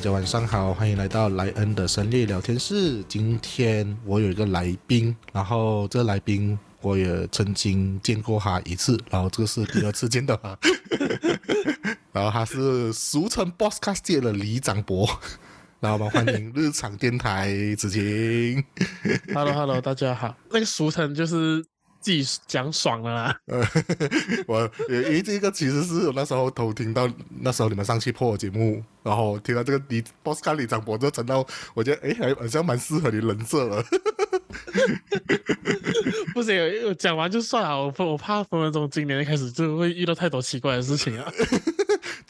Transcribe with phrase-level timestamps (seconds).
[0.00, 3.04] 大家晚上好，欢迎来到莱恩的深夜聊天室。
[3.06, 10.58] 今天我有一个来宾，然后这个来宾我也曾经见过他一次，然后这个是第二次见到他。
[12.12, 15.06] 然后他是俗称 Bosscast 界的李长博，
[15.80, 18.64] 然后我们欢迎日常电台子晴。
[19.34, 20.34] Hello Hello，大家好。
[20.50, 21.62] 那个俗称就是
[22.00, 23.38] 自己讲爽了啦。
[23.46, 23.62] 呃，
[24.48, 27.08] 我因为这个其实是我那时候偷听到，
[27.40, 33.84] 那时候你们上期破我节目，然后听到这个你 boss 卡里长脖子，长到我觉得哎，还好像蛮适合你人设了。
[36.34, 41.30] 不行，我讲完就算了，我我怕分分钟今年开始就会遇到太多奇怪的事情啊。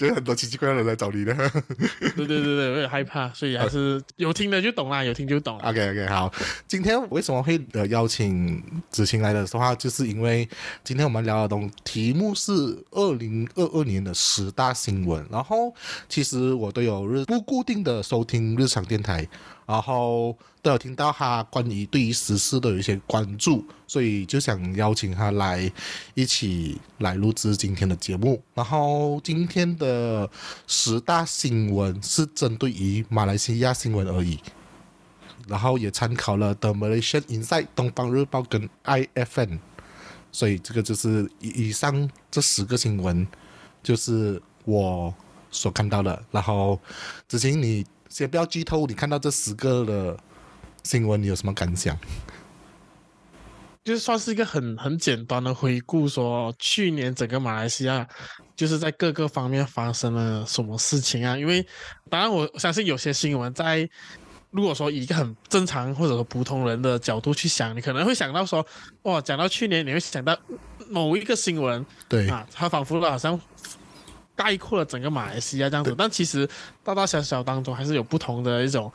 [0.01, 1.35] 就是很多奇奇怪怪的人来找你的。
[2.17, 5.65] 对对对对，我有点害怕，所以还是有听的就懂啦，有听就懂了。
[5.69, 6.33] OK OK，好，
[6.67, 10.49] 今天为什么会呃邀请子晴来的话，就是因为
[10.83, 12.53] 今天我们聊的东题目是
[12.93, 15.75] 二零二二年的十大新闻，然后
[16.09, 19.29] 其实我都有日不固定的收听日常电台，
[19.71, 25.71] 然后都有听到他关于对于时事的有一些关注，所以就想邀请他来
[26.15, 28.43] 一起来录制今天的节目。
[28.53, 30.29] 然后今天的
[30.67, 34.41] 十大新闻是针对于马来西亚新闻而已。
[35.47, 39.61] 然后也参考了 The Malaysian Insight、东方日报跟 IFN，
[40.33, 43.25] 所以这个就是以上这十个新闻，
[43.85, 45.15] 就是我
[45.53, 46.21] 所看到的。
[46.33, 46.81] 然后
[47.29, 50.19] 子晴，你先不要剧透，你看到这十个的
[50.83, 51.97] 新闻，你有什么感想？
[53.83, 58.07] 就算是一个很 很简单的回顾，说去年整个马来西亚
[58.55, 61.39] 就是在各个方面发生了什么事情啊？
[61.39, 61.67] 因为
[62.11, 63.89] 当然我相信有些新闻在
[64.51, 68.67] 如果说以一个很正常或者说普通人的角度去想，你可能会想到说，
[69.03, 70.37] 哇，讲到去年你会想到
[70.89, 73.41] 某一个新闻对，啊，它仿佛好像
[74.43, 76.49] 概括了整个马来西亚这样子，但其实
[76.83, 78.91] 大大小小当中还是有不同的一种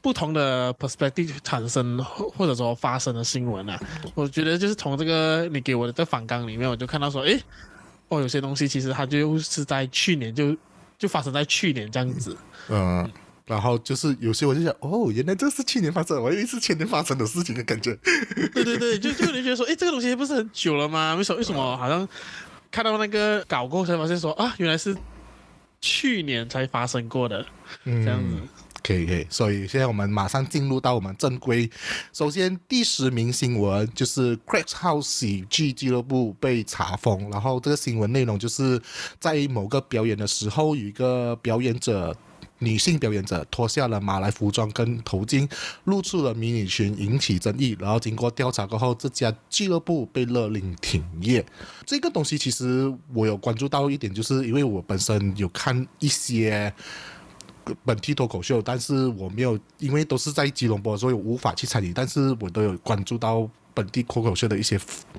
[0.00, 3.76] 不同的 perspective 产生或或者说发生的新闻啊。
[4.14, 7.42] 我觉得就是从这个你给我的这反纲里面，我就看到说，诶，
[8.08, 10.56] 哦，有些东西其实它就是在去年就
[10.96, 12.36] 就发生在去年这样子。
[12.68, 13.10] 嗯、
[13.46, 17.98] 然后就是有些我就想，哦，原来这是去年发生的，我以为是前年发生的事情的感觉。
[18.54, 21.14] 对对对，就就你觉得说，诶，这个东西不是很久了吗？
[21.16, 22.08] 为什么为什么好像
[22.74, 24.96] 看到那个稿过后才发现说啊，原来是
[25.80, 27.46] 去年才发生过的
[27.84, 28.36] 嗯这样子。
[28.82, 31.70] 可以可以，所以现在我们马上进入到我们正规。
[32.12, 38.82] 首先，第十名新闻就是 Cracks House 喜剧俱乐部被查封，然后这个新闻内容就是
[39.20, 42.12] 在某个表演的时候，有一个表演者。
[42.60, 45.50] 女性表演者脱下了马来服装跟头巾，
[45.84, 47.76] 露出了迷你裙，引起争议。
[47.78, 51.44] 然后经过调查过后，这家俱乐部被勒令停业。
[51.84, 56.72] 这个东西其实我有关注到一点，就是因为我本身有看一些
[57.84, 61.92] 本地脱口秀，但是我没有，因为都是在吉隆坡，所以无法去参与。
[61.92, 64.78] 但是我都有关注到本地脱口秀的一些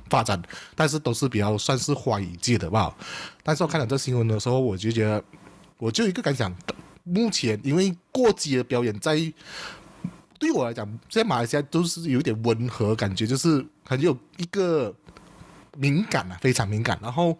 [0.09, 0.41] 发展，
[0.75, 2.95] 但是都是比较算是华语界的吧。
[3.43, 5.23] 但是我看到这新闻的时候，我就觉得，
[5.77, 6.55] 我就一个感想：
[7.05, 9.15] 目前因为过激的表演在，
[10.37, 14.93] 对我来讲，在马来西亚都是有点温和感觉，就是很有一个。
[15.77, 16.97] 敏感啊，非常敏感。
[17.01, 17.37] 然后，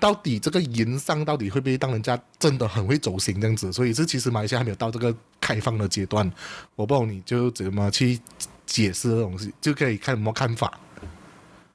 [0.00, 3.70] 到底这个银上到底会不会让人家真的很会走心这样子？
[3.70, 6.26] 所以这其实马来西亚还没有到这个开放的阶段。
[6.74, 8.18] 我不知道你就怎么去
[8.64, 10.80] 解释这东西，就可以看什么看法。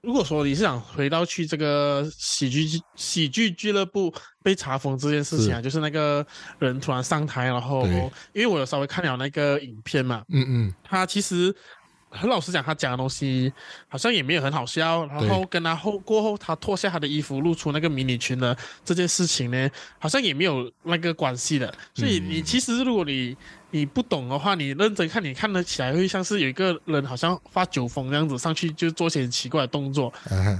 [0.01, 6.25] 如果说你是想回到去这个喜剧喜剧俱乐部被查封这件事情啊，就是那个
[6.57, 7.85] 人突然上台，然后
[8.34, 11.53] 因为我有稍微看了那个影片嘛，嗯嗯，他其实
[12.11, 13.52] 很老实讲，他讲的东西
[13.87, 21.73] 好像也没有很好笑，然后跟他后过后他脱下他的衣服露出那个迷你裙的这件事情呢，好像也没有那个关系的。
[21.93, 23.35] 所以你其实如果你
[23.72, 30.13] 你不懂的话，你认真看，你看得起来会像是有一个人好像发酒疯这样子上去就做些很奇怪的动作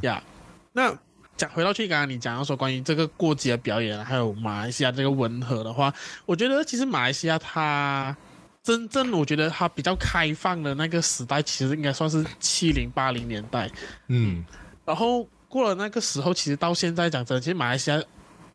[0.04, 0.24] 呀。
[0.72, 0.98] 那
[1.36, 5.94] 讲回到去刚刚你讲到说关于这个过节的表演，还有马来西亚这个温和的话，
[6.26, 8.16] 我觉得其实马来西亚它
[8.64, 13.70] 真正我觉得它比较开放的那个时代，其实应该算是七零八零年代。
[14.08, 14.46] 嗯
[14.86, 18.02] 然后过了那个时候，其实到现在讲真的，其实马来西亚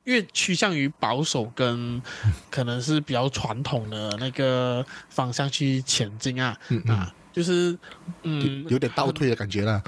[0.04, 2.00] 越趋向于保守跟
[2.50, 7.76] 可能是比较传统的那个方向去前进啊、嗯嗯啊，就是
[8.22, 9.82] 嗯有点倒退的感觉了。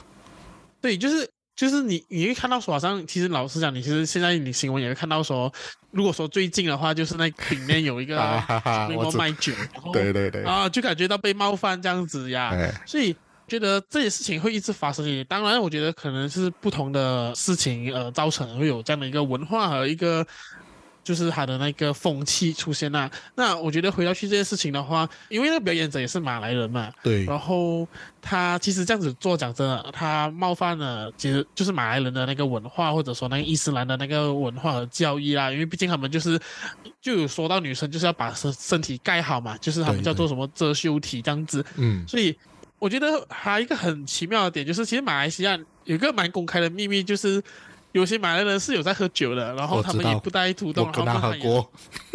[0.81, 5.53] 对，就是就是你你会看到说，好像其实老实讲，你其实现在你新闻也会看到说，
[5.91, 8.17] 如果说最近的话，就是那里面有一个
[9.19, 9.53] 卖酒，
[9.93, 12.51] 对对对，啊，就感觉到被冒犯这样子呀。
[12.53, 13.13] 哎，所以
[13.49, 15.05] 觉得这些事情会一直发生。
[15.25, 20.25] 当然，我觉得可能是不同的事情呃造成会有这样的一个文化和一个
[21.03, 23.11] 就是他的那个风气出现了。
[23.35, 27.87] 那我觉得回到去这件事情的话，因为那个表演者也是马来人嘛，对，然后
[28.21, 35.51] 他其实这样子做，讲真的，他冒犯了其实就是马来人的那个文化，或者说那个伊斯兰的那个文化和教义啦。
[35.51, 36.39] 因为毕竟他们就是
[37.01, 41.65] 就有说到女生就是要把身身体盖好嘛，就是他们叫做什么遮羞体这样子。
[41.77, 42.37] 嗯，所以
[42.79, 47.43] 我觉得还有一个很奇妙的点，就是其实马来西亚有一个蛮公开的秘密，就是
[47.99, 51.67] 有些马来人是有在喝酒的，然后他们也不带土豆，然后他们也，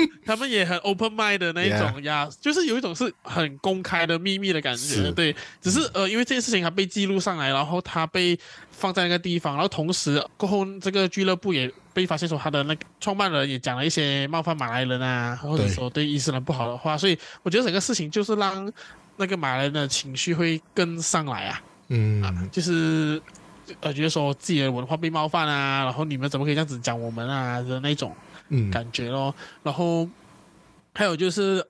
[0.26, 5.36] 他们也很 open mind 的那一种呀就是有一种是很公开的秘密的感觉，对。
[5.62, 8.38] 只是呃，因为这件事情还被记录上来，然后他被
[8.72, 18.72] 放在那个地方，然后同时过后这个俱乐部也被发现说他的那个创办人也讲了一些冒犯马来人啊，或者说对伊斯兰不好的话，所以我觉得整个事情就是让
[19.18, 21.62] 那个马来人的情绪会更上来啊。
[21.90, 23.22] 嗯，就是
[23.82, 28.16] 呃，觉得说自己的文化被冒犯啊，然后你们怎么可以这样子讲我们啊的那种
[28.50, 29.34] 嗯，感觉咯。
[29.64, 30.08] 然后
[30.94, 31.66] 还有就是，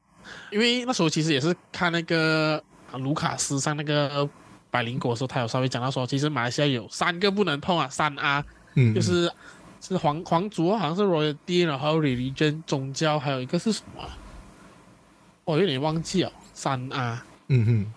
[0.52, 2.62] 因为那时候其实也是看那个
[2.92, 4.28] 啊卢卡斯上那个
[4.72, 8.44] 百灵果的时候，他有稍微讲到说，其实马来西亚有三个不能碰啊，三 R
[8.76, 9.32] 嗯，就是
[9.80, 14.18] 是皇皇族，好像是 royalty，然后 religion 宗教，还有一个是什么啊？
[15.46, 17.22] 我有点忘记哦，三 R。
[17.50, 17.94] 嗯嗯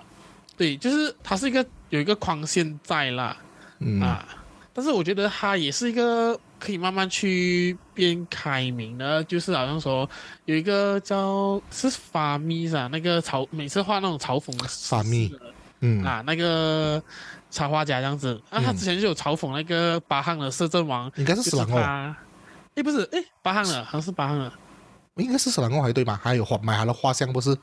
[0.56, 3.36] 对，就是它是一个有一个框线在啦，
[3.78, 4.00] 嗯。
[4.00, 4.26] 啊，
[4.72, 10.08] 但是我觉得他也是一个可以慢慢去变开明的，就是好像说
[10.44, 14.52] 有一个叫是法米啊，那个嘲每次画那种嘲讽
[14.88, 16.02] 法密式的嗯。
[16.04, 17.02] 啊，那个
[17.50, 22.16] 插画家这样子，啊，他嗯之前就有嘲讽那个巴汉的摄政王，应该是就是斯兰哦，他，
[22.74, 24.52] 诶，不是，诶，巴汉的，好像是巴汉的，
[25.16, 26.20] 应该是斯兰哦，还对吧？
[26.22, 27.56] 还有画买他的画像不是？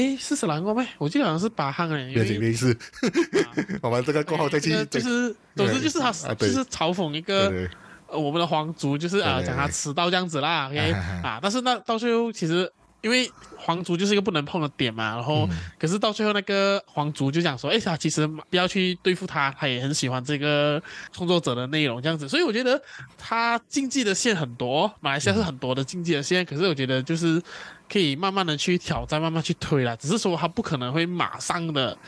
[0.00, 0.86] 诶，是斯兰国咩？
[0.96, 3.52] 我记得好像是巴汉诶，因别紧为没事，啊。
[3.82, 7.68] 我们这个过后再去这个，就是，总之就是他就是嘲讽一个
[8.08, 10.92] 我们的皇族，就是啊对对讲他对迟到这样子啦，OK？
[10.92, 15.58] 啊啊，但是那到最后其实因为皇族就是一个不能碰的点嘛，然后嗯。
[15.78, 20.82] 可是到最后那个皇族就讲说，哎，他其实不要去对付他，他也很喜欢这个
[21.12, 22.80] 创作者的内容这样子，所以我觉得
[23.18, 27.42] 他竞技的线很多，马来西亚是很多的竞技的线，可是我觉得就是
[27.90, 31.98] 可以慢慢的去挑战，慢慢去推啦，只是说他不可能会马上的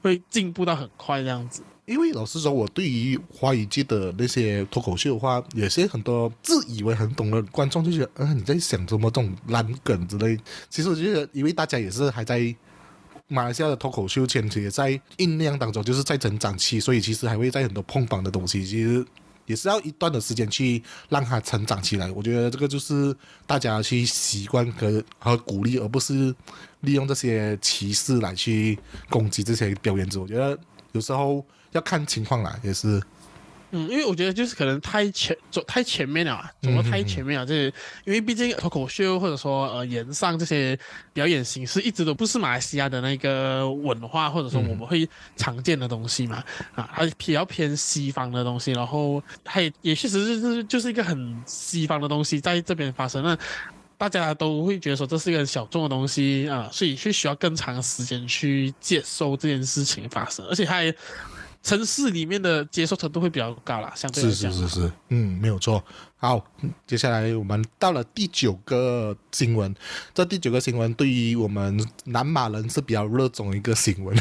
[0.00, 1.62] 会进步到很快这样子。
[1.86, 10.38] 因为老实说，我对于华语界的那些脱口秀的话，有些很多自以为很懂的观众就觉得，嗯、你在想什么这种烂梗之类。
[10.70, 12.54] 其实我觉得，因为大家也是还在
[13.28, 19.04] 马来西亚的脱口秀圈也在酝酿当中，就是在成长期，所以其实还会在很多碰撞的东西，其实
[19.46, 22.10] 也是要一段的时间去让他成长起来。
[22.12, 23.14] 我觉得这个就是
[23.46, 26.34] 大家去习惯和和鼓励，而不是
[26.80, 28.78] 利用这些歧视来去
[29.10, 30.20] 攻击这些表演者。
[30.20, 30.58] 我觉得
[30.92, 33.02] 有时候要看情况啦，也是。
[33.76, 37.44] 嗯，因为我觉得就是可能太前走太前面了啊，走得太前面了。
[37.44, 37.64] 这
[38.04, 40.78] 因为毕竟脱口秀或者说呃演上这些
[41.12, 46.44] 表演形式，一直都不是马来西亚的那个文化，或者说我们会常见的东西嘛。
[46.76, 53.24] 啊，它比较偏西方的东西，然后它也也确实是就是一个很西方的东西在这边发生。
[53.24, 53.36] 那
[53.98, 60.94] 大家都会觉得说这是一个很小众的东西啊，所以是需要更长的时间去接受这件事情发生，而且它也
[61.64, 64.52] 城市里面的接受程度会比较高啦，相对来是。
[64.52, 65.82] 是是是，嗯，没有错。
[66.24, 69.76] 好，嗯接下来我们到了第九个新闻。
[70.14, 74.16] 这第九个新闻对于我们南马人是比较热衷一个新闻，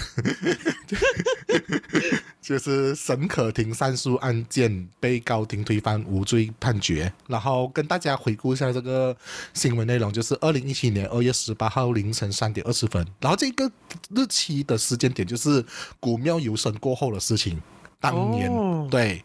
[2.44, 7.10] 就是沈可婷上诉案件被高庭推翻无罪判决。
[7.28, 9.16] 然后跟大家回顾一下这个
[9.54, 13.72] 新闻内容，就是二零一七年二月十八号凌晨三点二十分，然后这个
[14.14, 15.66] 日期的时间点就是
[16.02, 17.62] 古庙游神过后的事情，
[18.02, 19.24] 当年、哦对。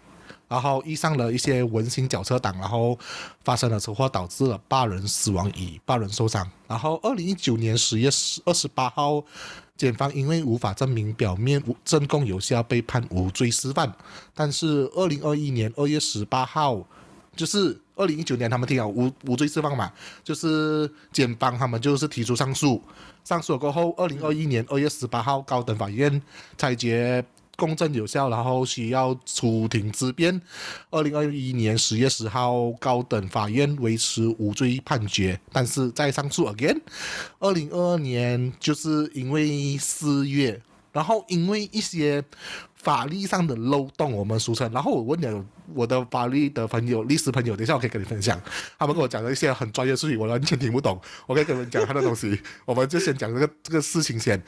[0.49, 2.99] 然后遇上了一些文心脚车党，然后
[3.45, 6.51] 发生了车祸，导致了八人死亡，以八人受伤。
[6.67, 8.09] 然后，二零一九年十月
[8.47, 9.23] 二十八号，
[9.77, 13.93] 检方因为无法证明表面无证供有效，被判无罪释放。
[14.35, 16.83] 但是，二零二一年二月十八号，
[17.37, 19.93] 就是二零一九年他们听了无无罪释放嘛，
[20.25, 22.83] 就是检方他们就是提出上诉，
[23.23, 26.23] 上诉了过后，二零二一年二月十八号，高等法院
[26.57, 27.23] 裁决。
[27.59, 30.41] 公证有效，然后需要出庭自辩。
[30.91, 36.81] 二零二一年十月十号，高等法院维持无罪判决，但是再上诉 again。
[37.41, 40.63] 二零二二年就是因为四月，
[40.93, 42.23] 然后因为一些
[42.77, 44.71] 法律上的漏洞，我们俗称。
[44.73, 48.41] 然后我问了我的法律的朋友、律师朋友，等一下我可以跟你分享，
[48.79, 51.01] 他们跟我讲了一些很专业术语，我完全听不懂。
[51.27, 54.41] 我可以跟你们讲他的东西，我们就先讲这个这个事情先。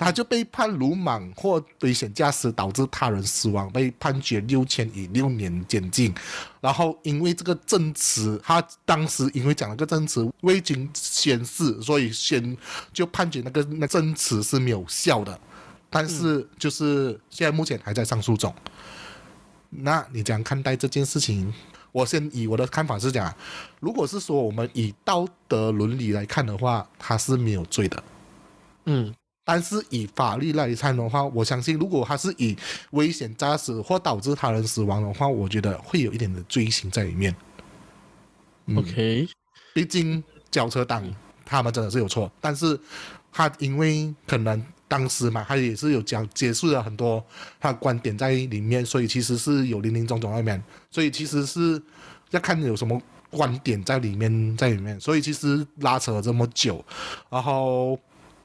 [0.00, 6.14] 他就被判鲁莽或危险驾驶导致他人死亡，被判决六千以六年监禁。
[6.60, 12.56] 然后因为这个证词，他当时因为讲了个证词未经宣誓，所以宣
[12.92, 15.38] 就判决那个那证词是没有效的。
[15.90, 18.54] 但是就是现在目前还在上诉中。
[19.68, 21.52] 那你怎样看待这件事情？
[21.92, 23.34] 我先以我的看法是讲，
[23.80, 28.02] 如果是说我们以道德伦理来看的话，他是没有罪的。
[28.86, 29.14] 嗯
[29.50, 32.56] 但是以法律来看的话，我相信如果他是以
[32.92, 37.34] 危险驾驶或导致他人死亡的话，我觉得会有一点的罪行在里面。
[38.66, 39.28] 嗯，OK，
[39.74, 41.02] 毕竟轿车党
[41.44, 42.78] 他们真的是有错，但是
[43.32, 47.20] 他因为可能当时嘛，他也是有讲解释了很多
[47.58, 51.82] 他的观点在里面，所以其实是有零零总总在里面，所以其实是
[52.30, 56.84] 要看有什么观点在里面在里面，所以其实拉扯了这么久，
[57.28, 57.98] 然后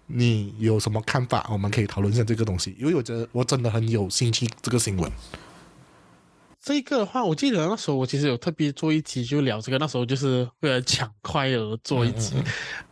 [0.08, 1.48] 你有什么看法？
[1.52, 5.12] 我们可以讨论一下这个东西，因为我觉得我真的很有兴趣这个新闻。
[6.62, 12.34] 这个的话，我记得那时候我其实有特别做一集就聊这个，那时候就是为了抢快而做一集。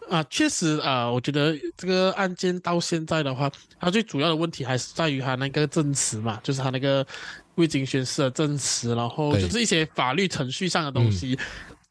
[0.10, 7.03] 啊，确实啊，我觉得这个案件到现在的话，它最主要的问题还是在于它那个证词嘛，就是它那个
[7.55, 11.36] 未经宣誓的证词，然后就是一些法律程序上的东西，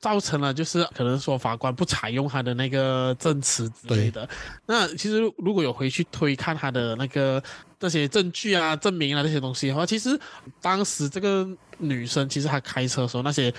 [0.02, 4.28] 造成了就是可能说法官不采用他的那个证词之类的。
[4.66, 7.42] 那其实如果有回去推看他的那个
[7.80, 10.18] 这些证据啊、证明啊这些东西的话，其实
[10.60, 13.54] 当时这个女生其实她开车的时候那些，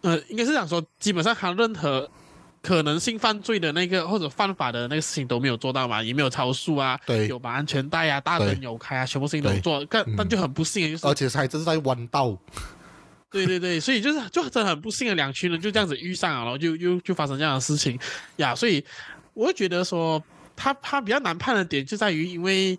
[0.00, 2.08] 呃，应该是想说基本上她任何。
[2.60, 7.28] 可能性犯罪的那个或者犯法的那个事情都没有做到嘛，也没有超速啊，对。
[7.28, 8.64] 有把安全带啊、大灯对。
[8.64, 10.14] 有开啊，全部事情都做，但嗯。
[10.18, 12.36] 但就很不幸就是而且还真是在弯道，
[13.30, 17.98] 对对对，所以就是就真的很不幸的两群人就这样子遇上了，然后就又就发生这样的事情
[18.36, 18.54] 呀。
[18.54, 18.82] 所以
[19.34, 20.22] 我会觉得说，
[20.56, 22.78] 他他比较难判的点就在于，因为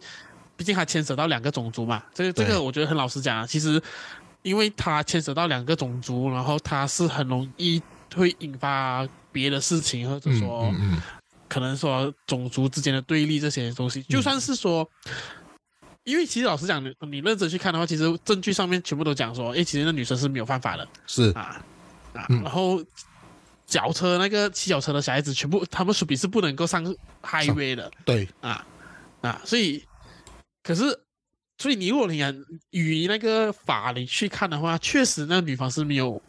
[0.57, 2.03] 毕竟他牵扯到两个种族嘛。
[2.13, 3.81] 这个这个我觉得很老实讲啊，其实
[4.41, 7.81] 因为他牵扯到两个种族，然后他是很容易
[8.15, 11.01] 会引发别的事情，或者嗯说、嗯嗯，
[11.47, 14.89] 可能说种族之间的对立这些东西，就算是说。
[16.09, 21.31] 因为其实老实讲，你你认真去看的话，其实证据上面全部都讲说，哎，其实那女生是没有犯法的，是。
[21.31, 21.61] 啊
[22.13, 22.41] 啊，嗯。
[22.41, 22.83] 然后
[23.65, 26.83] 脚车那个骑脚车的小孩子，全部他们属于是不能够上
[27.21, 27.91] highway 的。
[28.03, 28.65] 对，啊
[29.21, 29.83] 啊，所以
[30.63, 30.99] 可是
[31.57, 32.35] 所以你如果你按
[32.71, 36.21] 以那个法理去看的话，确实那个女方是没有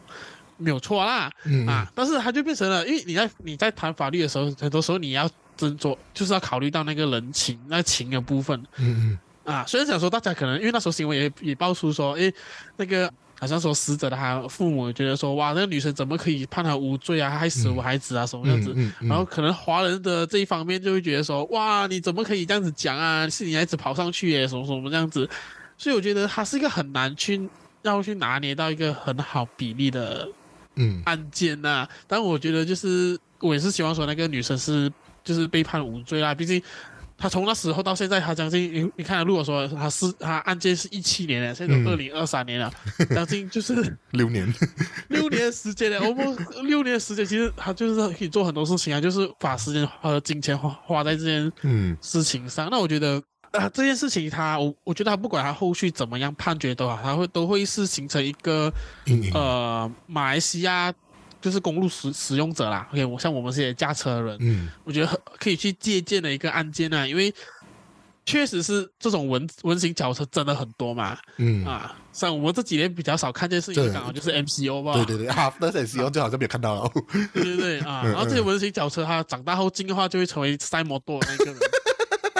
[0.58, 1.32] 没有错啦。
[1.44, 1.66] 嗯。
[1.66, 9.18] 啊，但是它就变成了，因为你在你在谈法律的时候，很多时候你要斟酌，就是要考虑到那个人情那情的部分，嗯嗯
[9.50, 12.33] 啊，虽然想说大家可能因为那时候新闻也也爆出说，诶，
[12.76, 18.73] 那个好像说死者的他父母觉得说，哇，那个女生怎么可以判他无罪啊，害死我孩子啊，什么样子？
[18.76, 23.28] 嗯嗯，然后可能华人的这一方面就会觉得说，哇，你怎么可以这样子讲啊？
[23.28, 25.28] 是你孩子跑上去耶，什么什么这样子。
[25.76, 27.49] 所以我觉得它是一个很难去
[27.83, 30.28] 要去拿捏到一个很好比例的
[30.76, 34.92] 嗯案件呐、但我觉得就是我也是希望说那个女生是
[35.25, 36.62] 就是被判无罪啦，毕竟
[37.20, 42.72] 她从那时候到现在，他将近你你看，如果说他是他案件是一七年的，现在嗯都二零二三年了，
[43.10, 43.74] 将近就是
[44.12, 44.50] 六年，
[45.08, 46.00] 六年时间了。
[46.00, 46.36] 我们
[46.66, 52.68] 六年时间，其实他就是可以做很多事情啊，就是把时间和金钱花花在这件嗯事情上。
[52.70, 58.72] 那我觉得啊，这件事情他，我我觉得他不管他后续怎么样判决都好，他会都会是形成一个，
[59.34, 60.90] 呃马来西亚
[61.40, 62.88] 就是公路使使用者啦。
[62.92, 64.68] OK，我像我们这些驾车的人，嗯。
[64.85, 67.32] 我觉得很可以去借鉴的一个案件啊，因为
[68.26, 73.92] 确实是这种文文型轿车真的很多嘛嗯，啊，像我们这几年比较少看见事情，对。
[73.92, 76.90] 刚好就是 MCO 吧，对对对，啊，那些使用就好像没有看到了，
[77.32, 81.61] 对对对啊，嗯然后这些文型轿车，它长大后进化就会成为赛摩多的那个人。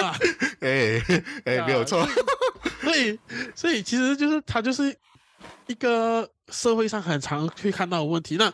[0.05, 0.15] 啊。
[0.61, 1.01] 哎
[1.45, 2.07] 哎，没有错，
[2.83, 3.19] 所以，
[3.55, 4.95] 所以其实就是它就是
[5.65, 8.35] 一个社会上很常会看到的问题。
[8.37, 8.53] 那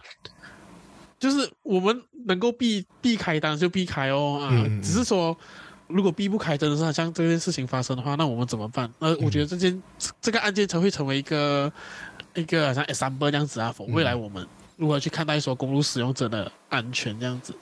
[1.20, 4.50] 就是我们能够避避开，当然就避开哦啊。
[4.52, 5.36] 嗯只是说，
[5.88, 8.92] 如果避不开，真的是好像这件事情发生的话，那我们怎么办？
[9.00, 9.82] 那我觉得这件、
[10.22, 11.72] 这个案件才会成为一个
[12.36, 14.46] 一个好像 example 这样子啊，否未来我们
[14.76, 17.54] 如何去看待说公路使用者的安全这样子。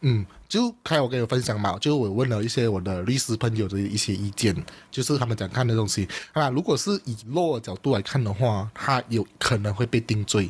[0.00, 4.54] 嗯，就开我跟你分享嘛，就我问了一些我的律师朋友的一些意见，
[4.92, 10.48] 就是他们讲看的东西啊，如果是以 law 的角度来看的话，他有可能会被定罪，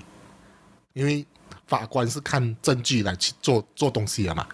[0.93, 1.25] 因为
[1.69, 4.45] 法官是看证据来去做做东西的嘛，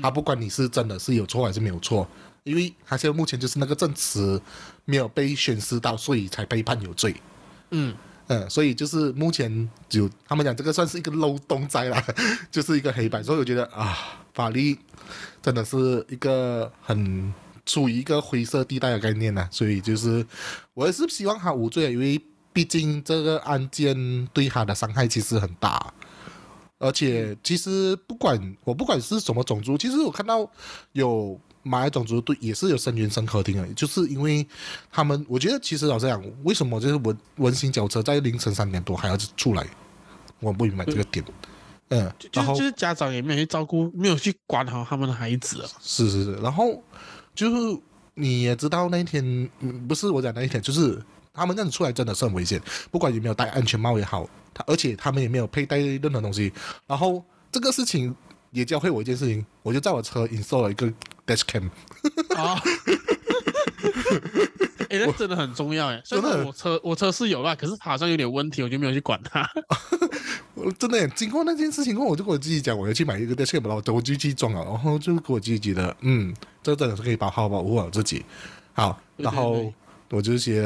[0.00, 2.06] 他不管你是真的是有错还是没有错，
[2.44, 4.40] 因为他现在目前就是那个证词
[4.84, 7.16] 没有被宣示到，所以才被判有罪。
[7.70, 7.94] 嗯
[8.28, 12.04] 嗯，所以就是目前就他们讲这个算是一个漏洞在啦，
[12.52, 13.96] 就是一个黑板，所以我觉得啊，
[14.34, 14.78] 法律
[15.40, 17.32] 真的是一个很
[17.64, 20.24] 处于一个灰色地带的概念呢、所以就是
[20.74, 22.20] 我也是希望他无罪啊，因为
[22.52, 25.94] 毕竟这个案件对他的伤害其实很大。
[26.78, 30.48] 而且其实不管我不管是什么种族，其实我看到
[30.92, 34.46] 有马来种族对也是有声援申可婷的，就是因为
[34.90, 39.66] 他们，我觉得其实老实讲，为什么就是文文心轿车在凌晨三点多还要出来，
[40.40, 41.24] 我不明白这个点。
[41.90, 45.68] 嗯，然后就是家长也没有去照顾，没有去管好他们的孩子啊。
[45.80, 46.82] 是是是，然后
[47.34, 47.80] 就是
[48.14, 49.24] 你也知道那一天，
[49.60, 51.02] 嗯，不是我讲那一天，就是
[51.38, 56.52] 他们这样子出来真的是很危险，不管有没有戴安全帽也好，他而且他们也没有佩戴任何东西，
[56.86, 58.14] 然后这个事情
[58.50, 60.86] 也教会我一件事情，我就在我车 install 了一个
[61.26, 61.70] dash cam，
[62.36, 62.60] 啊，
[64.90, 66.00] 哎、那真的很重要哎。
[66.04, 69.48] 虽然我车我车是有啦，可是它好像有点问题，我就没有去管它。
[70.54, 78.24] 我真的经过那件事情后，我就跟我自己讲，我要去买一个 dash cam，然后我就去装了，然后就跟我自己觉得，嗯，这真的是可以保好保护好自己。
[78.72, 79.72] 好，然后
[80.10, 80.62] 我就写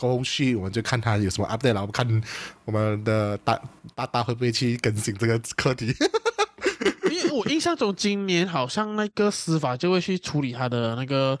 [0.00, 2.22] 后续，我们就看他有什么 update，然后看
[2.64, 3.60] 我们的大
[3.94, 5.94] 大大会不会去更新这个课题。
[7.10, 11.38] 因为我印象中今年好像那个司法就会去处理他的那个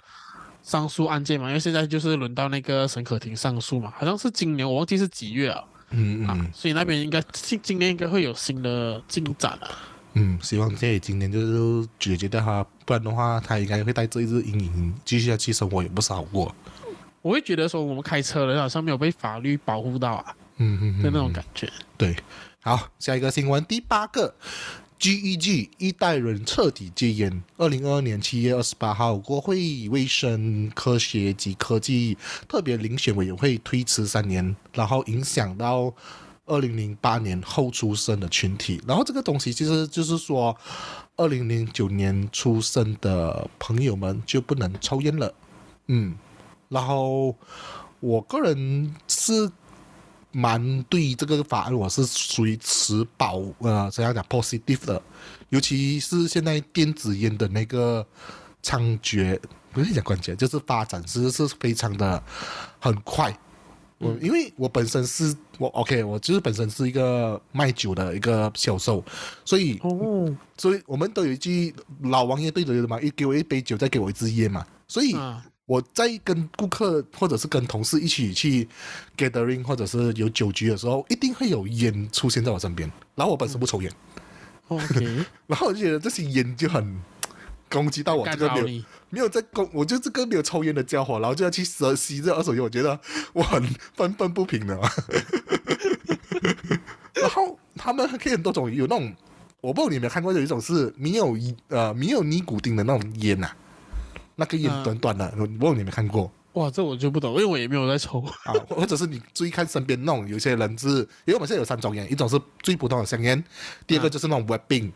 [0.62, 5.64] 上诉案件嘛，因为现在就是轮到那个沈可婷上诉嘛，好像是今年，我忘记是几月啊。
[5.92, 9.68] 啊嗯嗯，所以那边应该今今年应该会有新的进展啊。
[10.14, 16.54] 嗯，希望这今年就是解决掉他，不然的话，他应该会带着一只阴影继续下去，生活也不是好过。
[17.22, 21.70] 我会觉得说我们开车的人好像没有被法律保护到啊嗯嗯嗯，的那种感觉。
[21.96, 22.14] 对，
[22.60, 24.34] 好，下一个新闻，第八个
[25.00, 27.42] ，GEG 一代人彻底戒烟。
[27.56, 32.16] 二零二二年七月二十八号，国会卫生科学及科技
[32.48, 35.92] 特别遴选委员会推迟三年，然后影响到
[36.44, 38.80] 二零零八年后出生的群体。
[38.86, 40.56] 然后这个东西其实就是说，
[41.16, 45.32] 二零零九年出生的朋友们就不能抽烟了。
[45.88, 46.14] 嗯，
[46.72, 47.36] 然后
[48.00, 49.50] 我个人是
[50.30, 55.02] 蛮对这个法案，我是属于持保呃怎样讲 positive 的，
[55.50, 58.04] 尤其是现在电子烟的那个
[58.62, 59.38] 猖獗，
[59.70, 62.22] 不是讲关键，就是发展是是非常的
[62.80, 63.36] 很快。
[63.98, 69.04] 我因为我本身是我 OK，我就是本身是一个卖酒的一个销售，
[69.44, 75.14] 所以哦，所以我们都有一句老王爷对着的嘛，一给我一杯酒，再给我一支烟嘛，所以。
[75.72, 78.68] 啊，我在跟顾客或者是跟同事一起去
[79.16, 82.90] gathering 或者是有酒局的时候，一定会有烟出现在我身边。
[83.14, 83.90] 然后我本身不抽烟
[84.68, 87.00] ，OK， 然后我就觉得这些烟就很
[87.70, 88.82] 攻击到我这个没有。
[89.14, 92.98] 没有在攻，我就这个没有抽烟的家伙，然后就要去吸吸这二手烟，我觉得
[93.34, 93.62] 我很
[93.94, 94.74] 愤愤不平的。
[97.14, 99.14] 然后他们还可以很多种，有那种
[99.60, 101.36] 我不知道你有没有看过，有一种是没有
[101.68, 103.50] 呃没有尼古丁的那种烟呐、
[104.42, 106.28] 那个烟嗯短短的，我不知道你有没有看过。
[106.54, 108.20] 哇，这我就不懂，因为我也没有在抽。
[108.44, 113.42] 啊，或或者是你注意看身边那种有些人是，因为我们现在有三种烟，一种是最普通的香烟，
[113.86, 114.90] 第二个就是那种 webbing，、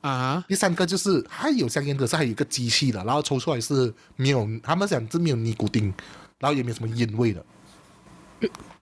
[0.00, 5.84] 啊，第三个就是还有香烟，可是还有一个机器的，然后抽出来是没有，他们讲是没有尼古丁，
[6.38, 7.42] 然后也没有什么烟味的。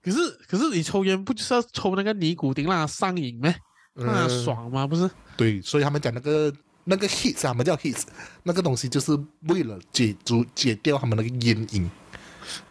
[0.03, 0.17] 可是
[0.49, 3.55] 可是你抽烟不就是要抽那个尼古丁让它上瘾咩？
[3.93, 4.87] 让它嗯爽吗？
[4.87, 5.09] 不是？
[5.37, 6.51] 对，所以他们讲那个
[6.83, 8.03] 那个 hits，他们叫 hits，
[8.43, 9.17] 那个东西就是
[9.47, 11.89] 为了解除解掉他们那个烟瘾。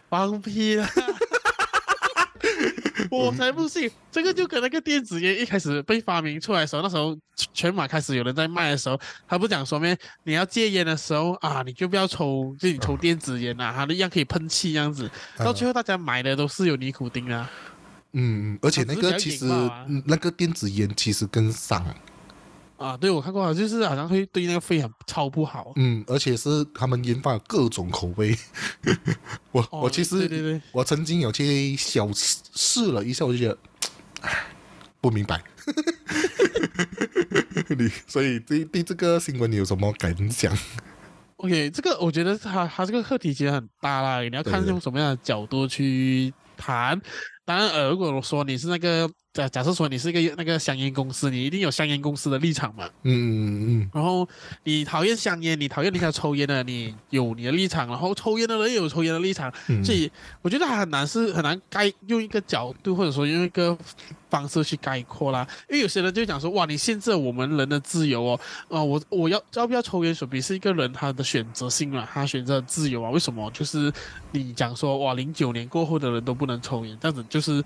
[0.08, 0.88] 放屁啦！
[3.10, 7.16] 我才不信，这个就跟那个电子烟一开始被发明出来的时候，那时候
[7.52, 9.96] 全马开始有人在卖的时候，他不讲说咩？
[10.24, 15.10] 你要戒烟的时候啊，你就不要抽，就你抽电子烟啊，它一样可以喷气这样子。
[15.38, 17.50] 到最后大家买的都是有尼古丁啊。
[18.12, 19.44] 嗯，而且那个其实、
[20.04, 21.84] 那个电子烟其实跟伤。
[22.80, 25.74] 啊，对，我看过，就是好像会对那个肺很超不好。
[25.76, 28.34] 嗯，而且是他们研发了各种口味。
[29.52, 33.58] 我、哦我其实对对对我曾经有去小试试了一下，我就觉得，
[34.22, 34.46] 唉
[34.98, 35.44] 不明白。
[37.76, 40.50] 你所以对对这个新闻你有什么感想
[41.36, 46.98] ？OK，这个我觉得它它这个课题其实很大啦，你要看用什么样的角度去谈。
[47.44, 52.84] 当然，呃，如果说你是那个假假设说你是一个那个香烟公司，你一定有香烟公司的立场嘛。
[53.04, 54.28] 嗯嗯嗯然后
[54.64, 60.10] 你讨厌香烟，你讨厌人家抽烟的，你有你的立场，然后抽烟的人也有抽烟的立场，嗯，所以
[60.42, 63.78] 我觉得很难是很难概用一个角度或者说用一个
[64.28, 65.46] 方式去概括啦。
[65.68, 73.10] 因为有些人就讲说，哇，你限制了我们人的自由哦，啊、我我要要不要抽烟，手比是一个人他的选择性嘛，他选择自由啊。
[73.10, 73.48] 为什么？
[73.52, 73.92] 就是
[74.32, 77.62] 你讲说，哇，零九年过后的人都不能抽烟，这样子就是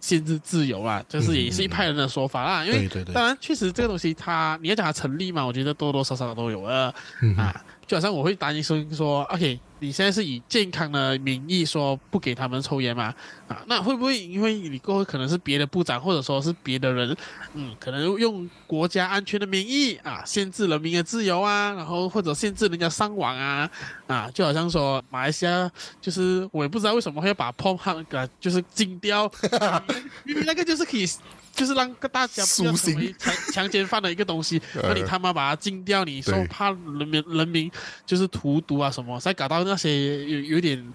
[0.00, 2.64] 限制自由啊，就是也是一派人的说法啦。
[2.64, 7.64] 因为当然确实这个东西它你要讲它成立嘛，我觉得多多少少都有的嗯啊。
[7.86, 13.14] 就好像我会担心说说，OK，你现在是以健康的名义说不给他们抽烟嘛？
[13.46, 17.16] 啊，那会不会因为你过后可能是别的部长或者说是别的人，
[17.54, 23.70] 嗯，可能用国家安全的名义啊，限制人民的自由啊，然后或者限制人家上网啊，
[24.06, 29.30] 啊，就好像说马来西亚就是我也不知道为什么会把 p o m 给就是禁掉，
[30.24, 31.06] 明明那个就是可以。
[31.58, 37.70] 就是让个大家不要成为强强奸犯的一个东西， 那你他妈把它禁掉，你说怕人民人民
[38.06, 40.92] 就是荼毒啊什么，再搞到那些有有点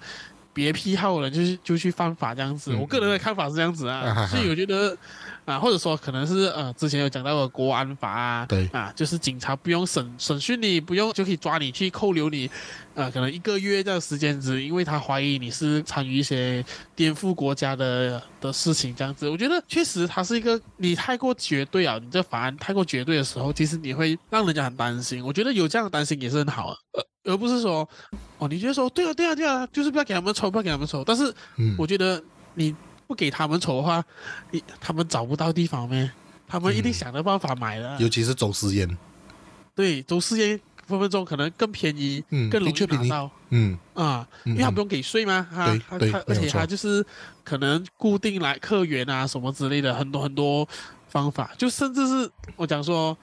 [0.54, 2.72] 别癖好的人，就是就去犯法这样子。
[2.74, 4.96] 嗯我个人的看法是这样子啊， 所以我觉得
[5.46, 12.50] 啊，或者说可能是呃之前有讲到的国安法啊，对啊，就是警察不用审审讯你，不用就可以抓你去扣留你，
[12.94, 16.64] 呃，可能一个月这样的时间只因为他怀疑你是参与一些
[16.96, 19.30] 颠覆国家的的事情这样子。
[19.30, 25.24] 我觉得确实它是一个你太过绝对啊，你这法案太过绝对的时候，其实你会让人家很担心。
[25.26, 26.78] 我觉得有这样的担心也是很好的，
[27.26, 27.88] 呃，而不是说
[28.38, 31.04] 哦，你觉得说对啊对啊对啊，就是不要给他们抽，不要给他们抽。
[31.04, 32.22] 但是嗯，我觉得
[32.54, 32.74] 你
[33.08, 34.04] 不给他们抽的话，
[34.52, 36.10] 你他们找不到地方咩？
[36.48, 37.98] 他们一定嗯想着办法买的。
[38.00, 38.98] 尤其是走私烟，
[39.76, 47.06] 对，走私烟分分钟可能更便宜，嗯更容易拿到嗯啊，因为他不用给税嘛，他对对他他，而且他就是
[47.44, 50.68] 可能固定来客源啊什么之类的，很多很多
[51.10, 53.18] 方法，就甚至是我讲说。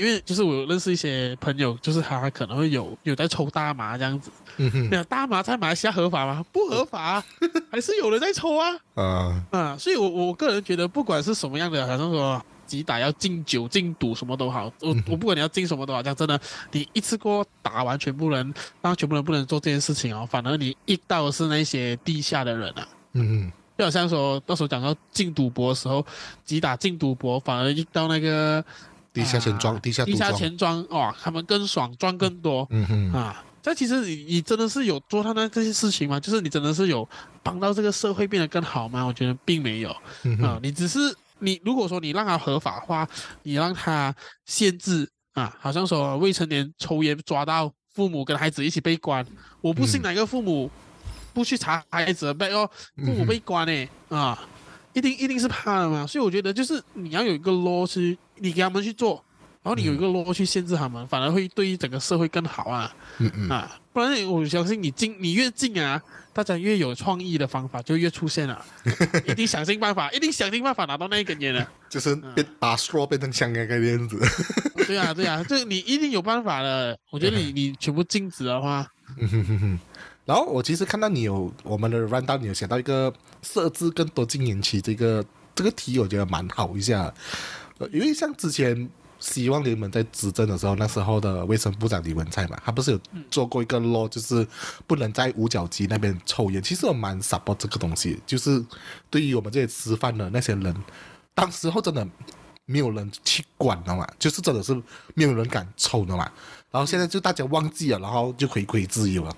[0.00, 4.30] 因为就是我有认识一些朋友，就是他可能会有有在抽大麻这样子。
[4.56, 6.42] 嗯哼那大麻在马来西亚合法吗？
[6.50, 7.24] 不合法啊，
[7.70, 8.74] 还是有人在抽啊。
[8.94, 16.40] 啊啊，所以我我个人觉得，不管是什么样的，好像说击打要禁酒、禁赌什么都好，我我不管你要禁什么都好，讲真的，
[16.72, 22.88] 你一次过打完全部人，让全部人不能做这件事情哦，反而你遇到的是那些地下的人啊。
[23.12, 26.04] 嗯就好像说到时候讲到禁赌博的时候，
[26.44, 28.62] 击打禁赌博，反而遇到那个
[29.12, 32.66] 地下钱庄啊地下地下钱庄哇，他们更爽，赚更多。
[32.70, 36.18] 嗯哼啊，但其实你你真的是有做他那这些事情吗？
[36.20, 37.08] 就是你真的是有
[37.42, 39.04] 帮到这个社会变得更好吗？
[39.04, 40.98] 我觉得并没有啊嗯哼，你只是
[41.40, 43.08] 你如果说你让它合法化，
[43.42, 44.14] 你让它
[44.46, 49.26] 限制啊，好像说未成年抽烟抓到，父母跟孩子一起被关，
[49.60, 50.70] 我不信嗯哪个父母
[51.32, 52.68] 不去查孩子的背哦，
[53.04, 54.38] 父母被关呢啊，
[54.92, 59.24] 一定一定是怕的嘛，所以我觉得就是你要有一个 law 去，你给他们去做。
[59.62, 62.90] 然后你有一个 law 去限制他们，反而会对于整个社会更好啊。
[63.18, 66.00] 嗯嗯啊，不然我相信你进你越进啊，
[66.32, 68.64] 大家越有创意的方法就越出现了，
[69.28, 71.66] 一定想尽办法，一定想尽办法拿到那一根烟的。
[71.90, 74.18] 就是变把 straw 变成香烟那个样子。
[74.88, 76.98] 对啊，对啊，这你一定有办法的。
[77.10, 78.86] 我觉得你 你全部禁止的话，
[79.18, 79.78] 嗯哼哼哼。
[80.24, 87.12] 然后我其实看到你有我们的 run down，你有写到一个设置更多禁烟区这个这个题，我觉得蛮好一下。
[87.92, 94.46] 因为像之前希望联盟在执政的时候，那时候的卫生部长李文灿嘛，他不是有做过一个 law，就是
[94.86, 96.62] 不能在五角鸡那边抽烟。
[96.62, 98.64] 其实我蛮 support 这个东西，就是
[99.08, 100.74] 对于我们这些吃饭的那些人，
[101.34, 102.06] 当时候真的
[102.66, 104.74] 没有人去管的嘛，就是真的是
[105.14, 106.30] 没有人敢抽的嘛。
[106.70, 109.36] 然后现在就大家忘记了，然后就回归自由了。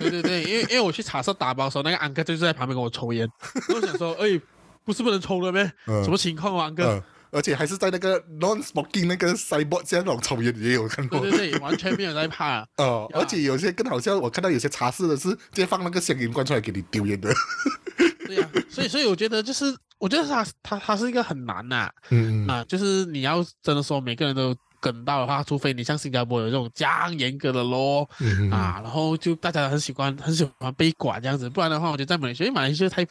[0.00, 3.28] 对对对，因为因为我去茶社打包的时候，那个安哥就是在旁边跟我抽烟，
[3.74, 4.40] 我想说，哎，
[4.84, 5.62] 不是不能抽了咩？
[5.86, 6.84] 嗯什么情况啊，安哥？
[6.84, 11.20] 嗯，而且还是在那个 non-smoking 那个 sideboard 这样那种抽烟也有看过。
[11.20, 12.66] 对对对，完全没有在怕。
[12.78, 17.32] 哦，而且有些更好笑，我看到有些茶室的是直接放那个香烟罐出来给你丢烟的。
[18.26, 28.08] 对呀、所以所以我觉得就是，我觉得他他他是一个很难呐、嗯嗯啊，就是你要真的说每个人都跟到的话，除非你像新加坡有这种这样严格的咯
[28.50, 33.04] 啊，然后就大家很喜欢很喜欢被管这样子，不然的话，我觉得在马来西亚，因为马来西亚太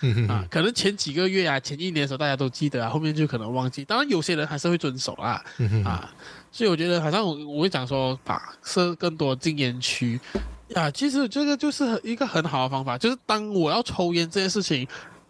[0.00, 5.42] 嗯嗯啊，可能前几个月啊，前一年的时候大家都记得啊，后面就可能忘记，当然有些人还是会遵守啦。
[5.84, 6.10] 啊，
[6.50, 10.18] 所以我觉得好像我我会讲说，把设更多禁烟区。
[10.74, 14.86] 啊，其实这个就是一个很好的方法，就是当我要抽烟这件事情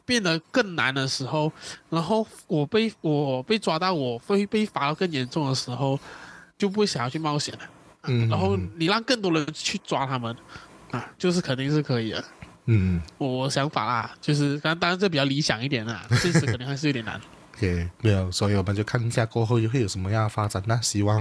[0.09, 1.53] 变得更难的时候，
[1.91, 6.01] 然后我被我被抓到，我会被罚到更严重的时候，
[6.57, 7.61] 就不会想要去冒险了。
[8.05, 10.35] 嗯，然后嗯你让更多人去抓他们，
[10.93, 12.25] 啊，就是肯定是可以的。
[12.71, 17.21] 嗯我想法啦，就是当然当然这比较理想一点啦， 现实肯定还是有点难。
[17.57, 21.21] ，OK，没有，所以我们就看一下过后会有什么样的发展那希望、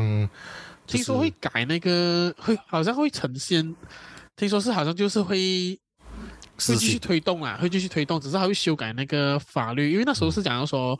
[0.86, 0.98] 就是。
[0.98, 3.76] 听说会改那个，会好像会呈现，
[4.38, 5.78] 听说是好像就是会
[6.58, 11.00] 会继续，推动啊，会继续推动，只是还会修改那个法律，因为那时候是讲到说，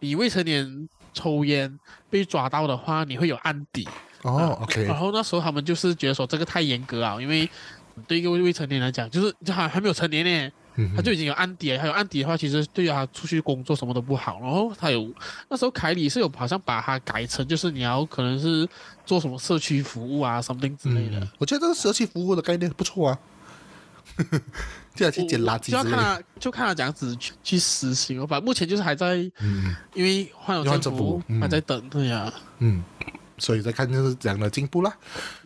[0.00, 3.88] 你未成年抽烟被抓到的话，你会有案底。
[4.22, 7.48] 哦，OK，然后那时候他们就是觉得说这个太严格啊，因为
[8.06, 14.38] 对一个未未成年来讲，就是就还还没有成年呢，嗯他就已经有案底了，还有案底的话，其实对他出去工作什么都不好。
[14.40, 15.10] 然后他有
[15.48, 18.68] 那时候凯里是有好像把它改成，就是你要可能是
[19.06, 21.18] 做什么社区服务啊，something 之类的。
[21.18, 23.18] 嗯，我觉得这个社区服务的概念不错啊，
[24.94, 25.70] 就要去捡垃圾。
[25.70, 28.26] 就要看他，就看他怎样子去去实行我。
[28.26, 32.82] 反正目前就是还在，嗯因为换有换政政府嗯还在等，对呀、嗯，
[33.38, 34.96] 所以再看就是这样的进步啦。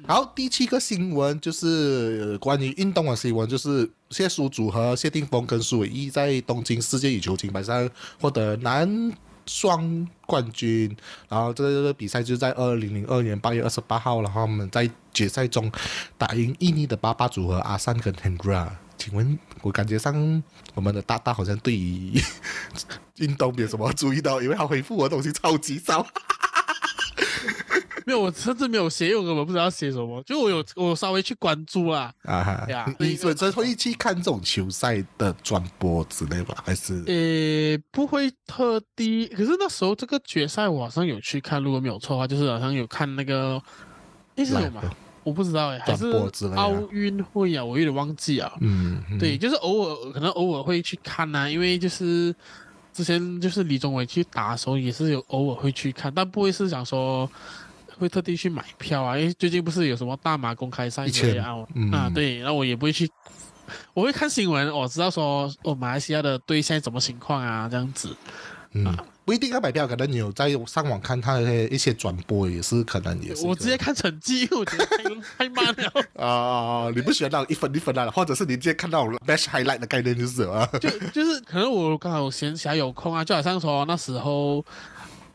[0.07, 7.89] 好，第七个新闻就是呃关于运动的新闻，就是谢淑组合谢定峰跟苏伟毅在东京世界羽球锦标赛
[8.21, 9.13] 获得男
[9.47, 10.97] 双冠军。
[11.29, 15.71] 然后这个比赛就在二零零二年八月二十八号，然后我们在决赛中
[16.17, 18.69] 打赢印尼的八八组合阿三跟 Hendra。
[18.97, 20.43] 请问，我感觉上
[20.75, 22.19] 我们的大大好像对于
[23.19, 26.07] 运动没有什么注意到，因为他回复我的东西超级少。
[28.15, 30.23] 没有，我甚至没有写，因为我根本不知道写什么。
[30.23, 36.63] 就我有我有稍微去关注啦，啊哈呀，你你那个本身会去看这种球赛的转播之类吧？
[36.65, 39.27] 还是呃，不会特地。
[39.29, 43.61] 可是那时候这个决赛我好像有去看，如果没有错的话，就是好像有看那个，
[44.37, 44.83] 诶是有吗
[45.25, 46.11] 我不知道哎，还是
[46.55, 47.65] 奥运会啊？
[47.65, 48.53] 我有点忘记啊。
[48.61, 52.35] 嗯，嗯对，就是偶尔可能偶尔会去看呐、因为就是
[52.93, 57.29] 之前就是李宗伟去打的时候，也是有偶尔会去看，但不会是想说
[58.05, 59.19] 会特地去买票啊。
[59.19, 61.07] 因为最近不是有什么大马公开赛
[61.39, 61.57] 啊，
[61.93, 63.11] 啊对，然后我也不会去，
[63.93, 68.15] 我会看新闻，我知道说哦马来西亚的队现在什么情况啊，这样子。
[68.77, 68.93] 嗯，
[69.25, 73.47] 不一定要买票，可能你有在上网看他的一些转播，也是可能也是。
[73.47, 74.97] 我直接看成绩，我觉得太
[75.39, 76.27] 太慢了。
[76.27, 80.69] 啊、你不喜欢那种一分一分的，或者是你直接看到 match highlight 的概念就是什么。
[80.81, 84.65] 就就是可能我刚好闲暇有空啊，就好像说那时候，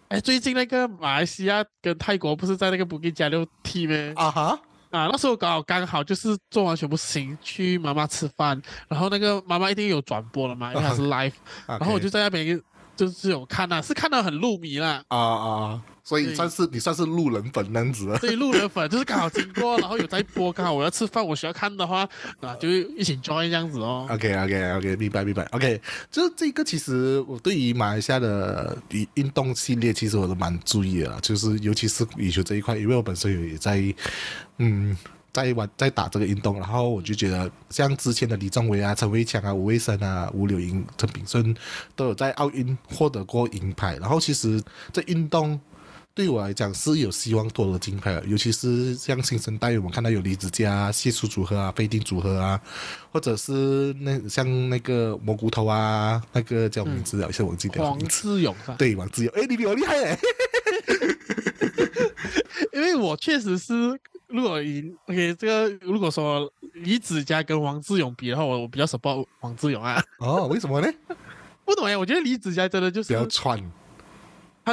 [0.09, 3.93] 哎，最近那个马来西亚跟泰国不是在那个布吉加六踢吗？
[4.15, 11.33] 啊哈，啊，那时候刚好刚好就是做完全部事情去妈妈吃饭，然后那个妈妈一定有转播了嘛，因为她是 live，
[11.67, 12.59] 然后我就在那边
[12.95, 15.03] 就是有看啊，是看到很入迷啦。
[15.09, 18.17] 啊啊，所以对算是你算是路人粉那样子。
[18.21, 22.07] 对，路人粉就是刚好经过，然后有在播，刚好我要吃饭，我需要看的话，
[22.41, 24.07] 啊，就一起 join 这样子哦。
[24.09, 25.43] OK OK OK，明白明白。
[25.51, 25.81] OK，
[26.11, 33.81] 就是这个其实我对于马来西亚的运运动系列，其实我都蛮注意的，就是尤其是羽球这一块，因为我本身也在
[34.57, 34.97] 嗯。
[35.31, 41.55] 在玩在打这个运动，然后我就觉得像之前的李宗伟啊、陈伟强啊、吴卫生啊、吴柳莹、陈炳顺
[41.95, 44.59] 都有在奥运获得过银牌，然后其实
[44.91, 45.57] 这运动
[46.19, 52.59] 对我来讲是有希望夺得金牌的，尤其是像新生代，我们看到有李子嘉、谢淑组合啊、飞定组合啊，
[53.13, 58.35] 或者是那像那个蘑菇头啊，那个叫名字啊，一下忘记掉黄名字。
[58.35, 58.53] 志勇？
[58.77, 60.19] 对，王志勇，哎，你比我厉害嘞！
[62.75, 63.73] 因为我确实是，
[64.27, 70.03] 如果以 OK 这个如果说李子嘉跟王志勇比的话，我我比较 support 王志勇啊。
[70.17, 70.91] 哦，为什么呢？
[71.63, 73.57] 不懂哎，我觉得李子嘉真的就是不要串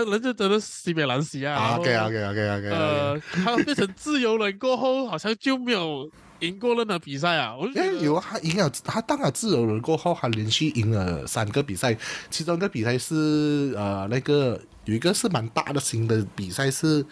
[0.04, 1.54] 他人就真的是西北兰西啊。
[1.54, 7.56] 然后 OK OK OK OK 呃，他变成自由人过后，好像就没有赢过任何比赛啊。
[7.56, 11.96] 我就觉哎，得有啊，他赢了，他当了自由人过后，他连续赢了三个比赛，
[12.30, 17.02] 其中一个比赛是呃那个有一个是蛮大的型的比赛是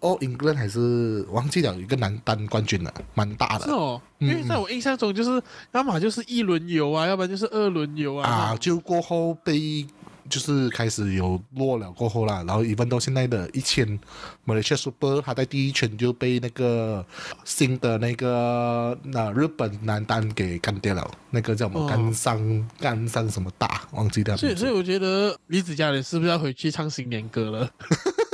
[0.00, 8.28] All England 还是忘记了，有一个男单冠军了，蛮大的是哦，因为在我印象中就是要么就是一轮游啊，要不然就是二轮游啊。
[8.28, 9.86] 啊，就过后被
[10.30, 13.98] 就是开始有落了过后啦，然后一分到现在的一千
[14.46, 17.04] Malaysia Super，他在第一圈就被那个
[17.44, 24.36] 新的那个那日本男单给干掉了，那个叫什么哦干桑干桑什么大，忘记掉。
[24.36, 27.70] 所以所以我觉得李子嘉你是不是要回去唱新年歌了？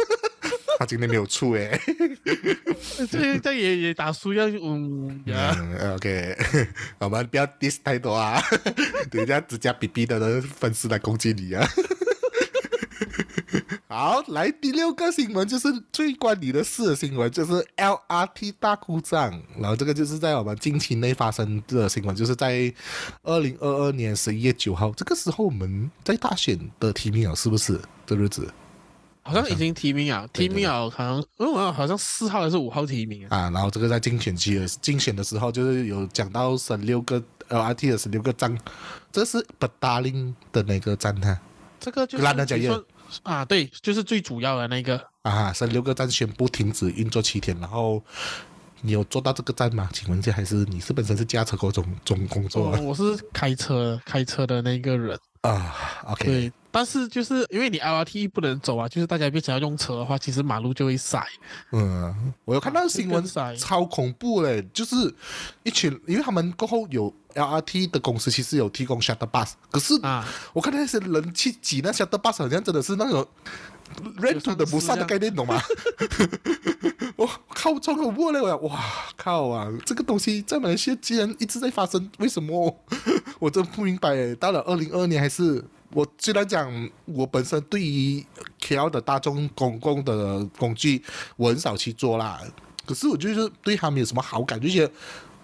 [0.79, 1.81] 他今天没有出诶。
[3.11, 5.57] 这个这样也也打输要嗯呀。
[5.59, 6.37] 嗯，OK，
[6.99, 8.43] 我们不要 diss 太多啊，
[9.11, 11.67] 等一下只加 BB 的人粉丝来攻击你啊。
[13.89, 19.43] 好，来第六个新闻就是最关你的事的新闻，就是 LRT 大故障。
[19.59, 22.71] 然后这个就是在我们近期内发生的新闻，就是在
[23.23, 27.81] 二零二二年十一月九号，这个时候我们在大选的提名了，是不是？
[28.05, 28.53] 这日子
[29.27, 33.37] 好像已经提名了，提名了，好像嗯，好像四号还是五号提名啊？
[33.37, 38.57] 啊，然后这个在竞选期的竞选的时候，就是有讲到十六个 LRT 的十六个站，
[39.11, 41.37] 这是 b a d a l i n 的那个站哈
[41.81, 42.25] 这个就是
[43.23, 45.01] 啊，对，就是最主要的那个。
[45.23, 48.03] 啊，十六个站宣布停止运作七天，然后
[48.83, 49.89] 你有做到这个站吗？
[49.93, 55.77] 请问一下，还是你是本身是驾车过中中工作我我是开车开车的那个人，啊
[56.09, 61.25] ，OK，对，但是就是因为你 LRT 不能走啊，就是大家变成要用车的话，其实马路就会塞。
[61.73, 65.15] 嗯，我有看到新闻塞超恐怖嘞，就是
[65.63, 73.27] 一群，因为他们过后有 LRT 的公司其实有提供 shuttle bus，可是啊，我看那些人去挤那 shuttle bus，好像真的是那种
[74.19, 75.61] rent to 的不善的概念，懂吗？
[77.17, 78.41] 我靠，超恐怖嘞！
[78.41, 78.81] 我哇
[79.17, 82.85] 靠啊，这个东西在马来西亚竟然一直在发生，为什么？
[83.39, 84.35] 我真不明白。
[84.37, 85.65] 到了二零二年还是。
[85.93, 88.23] 我虽然讲，我本身对于
[88.61, 91.03] KL 的大众公共的工具
[91.37, 92.39] 我很少去做啦，
[92.85, 94.93] 可是我就是对他们有什么好感，就觉得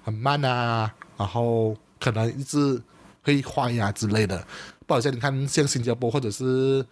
[0.05, 2.83] 很慢啊，然后可能一直
[3.23, 4.47] 会坏呀、之类的。
[4.85, 6.85] 不好像你看，像新加坡或者是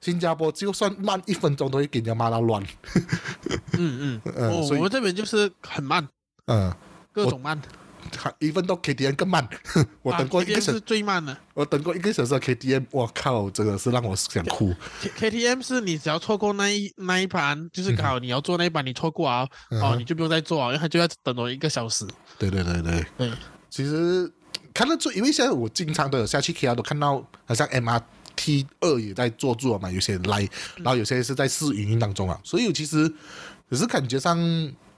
[0.00, 2.62] 新加坡，就算慢一分钟都会给人家骂到乱。
[3.78, 6.06] 嗯嗯， 嗯我我们这边就是很慢，
[6.46, 6.72] 嗯，
[7.12, 7.60] 各种慢。
[8.16, 9.46] 还一分钟 KTM 更慢。
[10.02, 11.36] 我等过一个啊小是最慢的。
[11.54, 14.74] 我等过一个小时的 KTM，我靠，真的是让我想哭。
[15.16, 22.06] K KTM 是你只要错过那一那一盘，就是刚好你要做那一盘，你错过啊，嗯哦，你就不用再做啊，因为他就要等我一个小时。
[22.38, 23.06] 对对对对。
[23.18, 23.30] 对，
[23.68, 24.32] 其实
[24.72, 27.68] 看得出，因为现在我经常都有下去 KL 都看到，好像
[28.40, 33.12] MRT 二也在做做嘛，有些人来，然后有些是在试营运当中啊，所以我其实
[33.70, 34.38] 只是感觉上，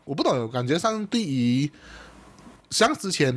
[0.04, 1.70] 我不懂，感觉上对于
[2.70, 3.34] 像之前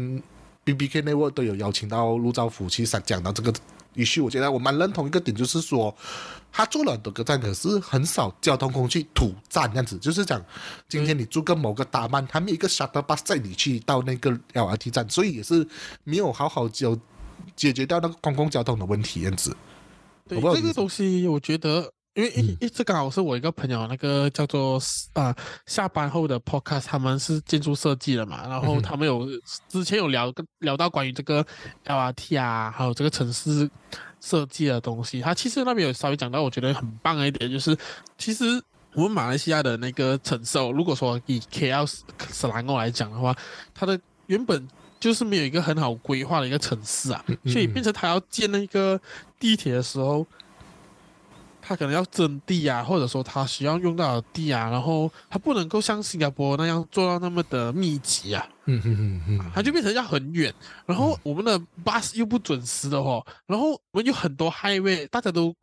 [0.63, 3.53] BBK Network 都有邀请到陆兆福去讲到这个
[3.95, 5.95] issue，我觉得我蛮认同一个点，就是说
[6.51, 10.43] 他做了很多个站，可是很少交通工具土站这样子，就是讲
[10.87, 15.67] 今天你住个某个大曼，他没有一个 shuttle bus 载你去到那个 LRT 站，所以也是
[16.03, 16.85] 没有好好解
[17.55, 19.55] 解决掉那个公共交通的问题，这样子。
[20.27, 22.57] 对这个东西，我觉得，因为一嗯。
[22.61, 24.81] 一直刚好是我一个朋友，那个叫做
[25.13, 25.35] 啊、
[25.65, 29.27] 下班后的 podcast，他们是建筑设计的嘛，然后他们有
[29.69, 31.45] 之前有聊跟聊到关于这个
[31.85, 33.69] LRT 啊，还有这个城市
[34.19, 37.77] 设计的东西，他其实那边有稍微讲到，我觉得很棒的一点就是，
[38.17, 38.43] 其实
[38.93, 43.35] 我们马来西亚的那个城市哦，如果说以 KL 斯兰欧来讲的话，
[43.73, 44.67] 它的原本
[45.05, 48.99] 就是没有一个很好规划的一个城市啊，嗯所以变成他要建那个
[49.39, 50.25] 地铁的时候，
[51.61, 60.51] 他可能要征地啊，或者说他需要用到的地啊，然后他不能够像新加坡那样做到那么的密集啊，嗯嗯嗯嗯他就变成要很远，
[60.87, 65.55] 然后我们的 bus 又不准时的哦，然后我们有很多 highway，大家都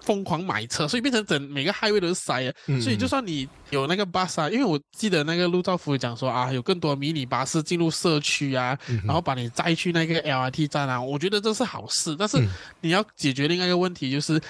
[0.00, 12.48] 疯狂买车，所以变成整每个 highway 都是塞的，嗯所以就算你有那个 bus 啊，因为我记得那个陆兆福讲说啊，有更多迷你巴士进入社区啊，嗯然后把你载去那个 LRT 站啊，我觉得这是好事，但是嗯。
[12.80, 14.40] 你要解决另外一个问题，就是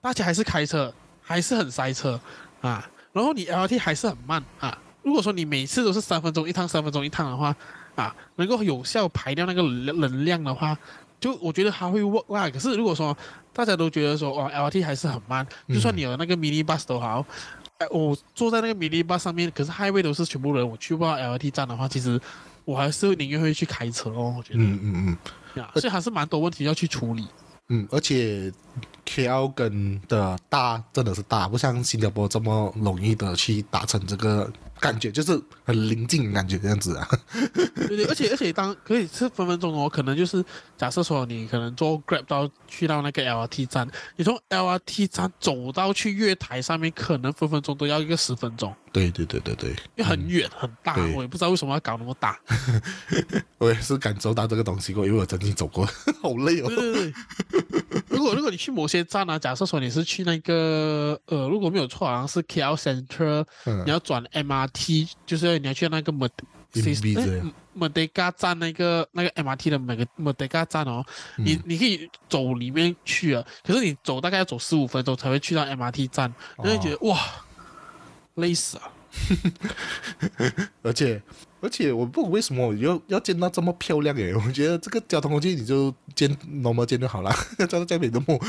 [0.00, 2.18] 大家还是开车，还是很塞车
[2.60, 4.76] 啊，然后你 LRT 还是很慢啊。
[5.02, 7.54] 如果说你每次都是三分钟一趟，三分钟一趟的话，
[7.94, 10.76] 啊，能够有效排掉那个能能量的话，
[11.20, 12.48] 就我觉得它会 work 啦。
[12.50, 13.16] 可是如果说
[13.52, 17.24] 大家都觉得说哇 LRT 还是很慢，就算你有那个 mini bus 都好，
[17.78, 22.20] 哎，我坐在那个 mini bus 上面，可是 highway 都是全部人，我去不到 LRT 站的话，其实
[22.64, 24.34] 我还是宁愿会去开车哦。
[24.38, 25.18] 我觉得，嗯嗯
[25.54, 27.26] 嗯啊，所以还是蛮多问题要去处理。
[27.70, 28.52] 嗯，而且
[29.08, 37.08] KL 跟的大真的是大，不像新加坡这么容易的去达成这个感觉，就是很临近感觉这样子啊。
[37.88, 40.44] 对对，而且而且当可以是分分钟哦，可能就是
[40.76, 52.38] 假设说你可能坐 Grab 到去到那个 LRT 站，你从 LRT 站走到去月台上面，可能分分钟都要一个十分钟，对对对对对，因为很远、很大，我也不知道为什么要搞那么大。
[53.58, 55.84] 我也是感受到这个东西过，因为我曾经走过，
[56.22, 56.92] 好累哦对。
[56.92, 57.12] 对对，
[58.18, 63.84] 如果如果你去某些站啊，假设说你是去那个呃，如果没有错，好像是 KL Central，、嗯。
[63.86, 66.28] 你要转 MRT，就是你要去那个 MB
[66.72, 71.04] 这样 Merdeka 站那个那个 MRT 的每个 Merdeka 站哦，
[71.36, 71.62] 你嗯。
[71.64, 77.16] 你可以走里面去啊，可是你走大概要走十五分钟才会去到 MRT 站，哦你会觉得、哇，
[78.34, 78.90] 累死啊！
[80.82, 81.20] 而且
[81.60, 88.38] 而且我不懂为什么我要要建到这么漂亮诶， 我觉得这个交通工具你就建 normal 建就好了，建到这边的木。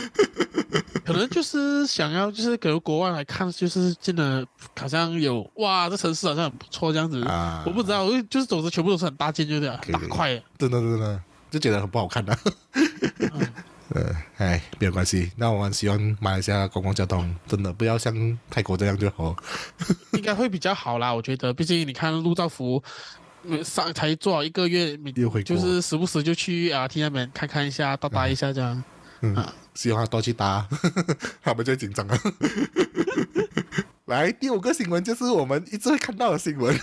[1.04, 4.46] 可能就是想要，就是可能国外来看，就是真的
[4.80, 7.24] 好像有哇，这城市好像很不错这样子。
[7.24, 10.36] 啊我不知道，因为就是总之全部都是很大件，就这样大块。
[10.60, 12.38] 真的真的就觉得很不好看的、
[12.76, 13.42] 嗯
[13.96, 15.32] 呃，哎，没有关系。
[15.36, 19.36] 那我们希望马来西亚公共交通真的不要像泰国这样就好。
[20.14, 21.54] 应该会比较好啦，我觉得。
[21.54, 22.82] 毕竟你看陆兆福，
[23.48, 24.98] 呃上才做好一个月，
[25.44, 28.84] 就是时不时就去 LRT 那边看看一下，搭搭一下这样。
[29.22, 30.68] 嗯啊，希望他多去搭，
[31.44, 32.18] 他们就紧张了。
[34.06, 36.74] 来，第五个新闻就是我们一直会看到的新闻，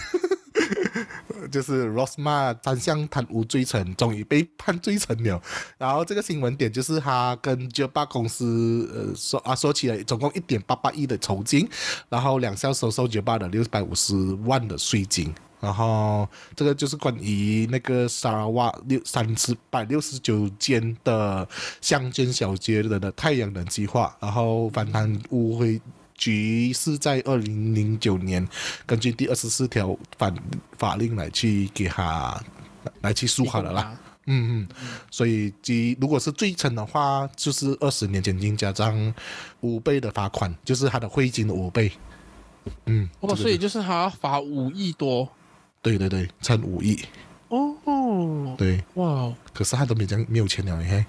[1.51, 5.41] 就是 Rosma 三项贪污罪成，终于被判罪成了。
[5.79, 11.69] 然后这个新闻点就是他跟 j 巴公司呃说啊说起了总共一点八八亿的酬金，
[12.09, 15.35] 然后两项收受 j 巴的六百五十万的税金。
[15.59, 21.49] 然后这个就是关于那个沙拉瓦六三十百六十九间的
[21.81, 25.81] 乡间小街的的太阳能计划，然后反贪污会。
[26.17, 28.47] 局是在二零零九年
[28.85, 30.33] 根据第二十四条法
[30.79, 32.43] 法令来去给他
[33.03, 33.99] 来去诉好了啦。
[34.29, 34.69] 嗯嗯，
[35.09, 39.15] 所以即如果是罪成的话，就是二十年监禁加上
[39.61, 41.93] 五倍的罚款，就是他的汇金的五倍。
[42.87, 45.29] 嗯，哦，所以就是他要罚五亿多。
[45.81, 47.01] 对对对，乘五亿。
[47.51, 48.57] 哦。
[48.59, 48.83] 对。
[48.95, 49.33] 哇。
[49.55, 51.07] 可是他都没讲没有钱了，嘿。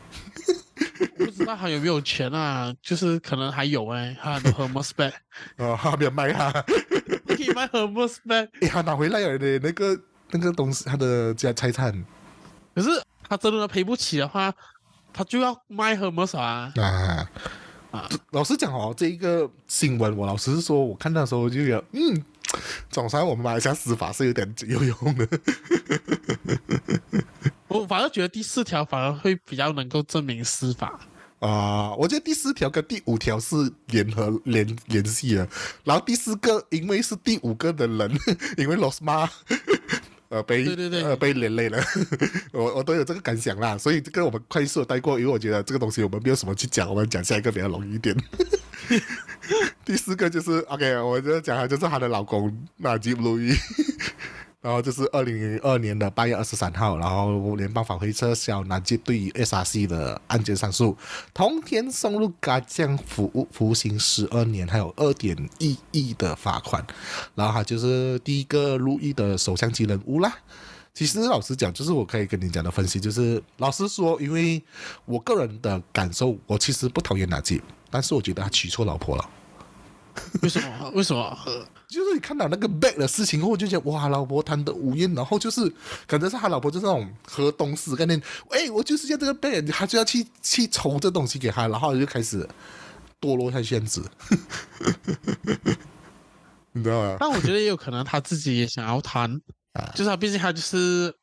[1.18, 2.74] 不知道还有没有钱啊？
[2.82, 5.12] 就是可能还有哎，他的 Hermes bag
[5.58, 6.52] 哦，他没有卖哈，
[7.28, 10.00] 可以卖 Hermes bag， 哎，他拿回来了的那个
[10.32, 11.94] 那个东西，他的家财产。
[12.76, 12.90] 可是
[13.28, 14.54] 他真的赔不起的话，
[15.12, 16.72] 他就要卖 Hermes 啊。
[16.76, 17.30] 啊
[17.92, 18.10] 啊！
[18.32, 22.24] 老实讲哦，这一个新闻，我老实说，我看到的时候就有嗯，
[22.90, 25.28] 总算我们马来西亚司法是有点有用的。
[27.68, 31.00] 我反而觉得第四条反而会比较能够证明司法
[31.40, 31.94] 啊！
[31.96, 33.56] 我觉得第四条跟第五条是
[33.88, 35.48] 联合联联系的，
[35.84, 38.12] 然后第四个因为是第五个的人，
[38.58, 39.30] 因为 Los 妈
[40.30, 41.80] 呃被对对对呃被连累了，
[42.54, 48.16] 我我都有这个感想啦，所以这个我们快速的带过，因为我觉得这个东西我们没有什么去讲，我们讲下一个比较容易一点。
[49.86, 53.54] 第四个就是 OK，我就讲的就是她的老公纳吉路易。
[54.60, 60.98] 然后就是二零零二年的八月二十三号，然后联邦法会撤销南极对于 SRC 的案件上诉，
[61.34, 66.86] 同天送入加将服服刑十二年，还有二点一亿的罚款。
[67.36, 70.34] 然后他就是第一个入狱的首相级人物啦。
[70.94, 74.62] 其实老实讲，就是我可以跟你讲的分析，就是老实说，因为
[75.06, 79.30] 我个人的感受，我其实不讨厌南极，但是我觉得他娶错老婆了。
[80.42, 80.92] 为什么？
[80.94, 81.38] 为什么？
[81.88, 85.62] 就是你看到那个 back 的事情后，就觉得哇，老婆贪得无厌，然后就是
[86.06, 92.46] 可能是他老婆就是那种河东狮概念，哎，我就是要这个 back，他就要去去筹这东西给他，然后就开始
[93.22, 94.04] 堕落下仙子，
[96.74, 97.16] 你知道吗？
[97.20, 99.40] 但我觉得也有可能他自己也想要贪，
[99.96, 101.14] 就是他毕竟他就是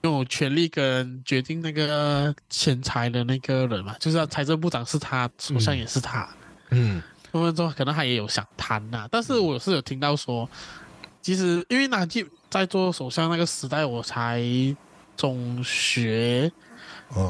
[0.00, 6.28] 有权利跟决定那个钱财的那个人嘛，就是财政部长是他，首相也是他，
[6.70, 7.00] 嗯。
[7.32, 10.48] 分分钟可能他也有想谈呐，但是我是有听到说，
[11.20, 14.42] 其实因为南吉在做首相那个时代，我才
[15.16, 16.50] 中学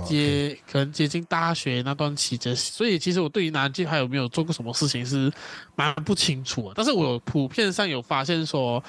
[0.07, 5.33] 接可能接近大学那段期间，所以其实我对于南吉还有没有做过什么事情是
[5.75, 6.73] 蛮不清楚。
[6.75, 8.83] 但是我普遍上有发现说，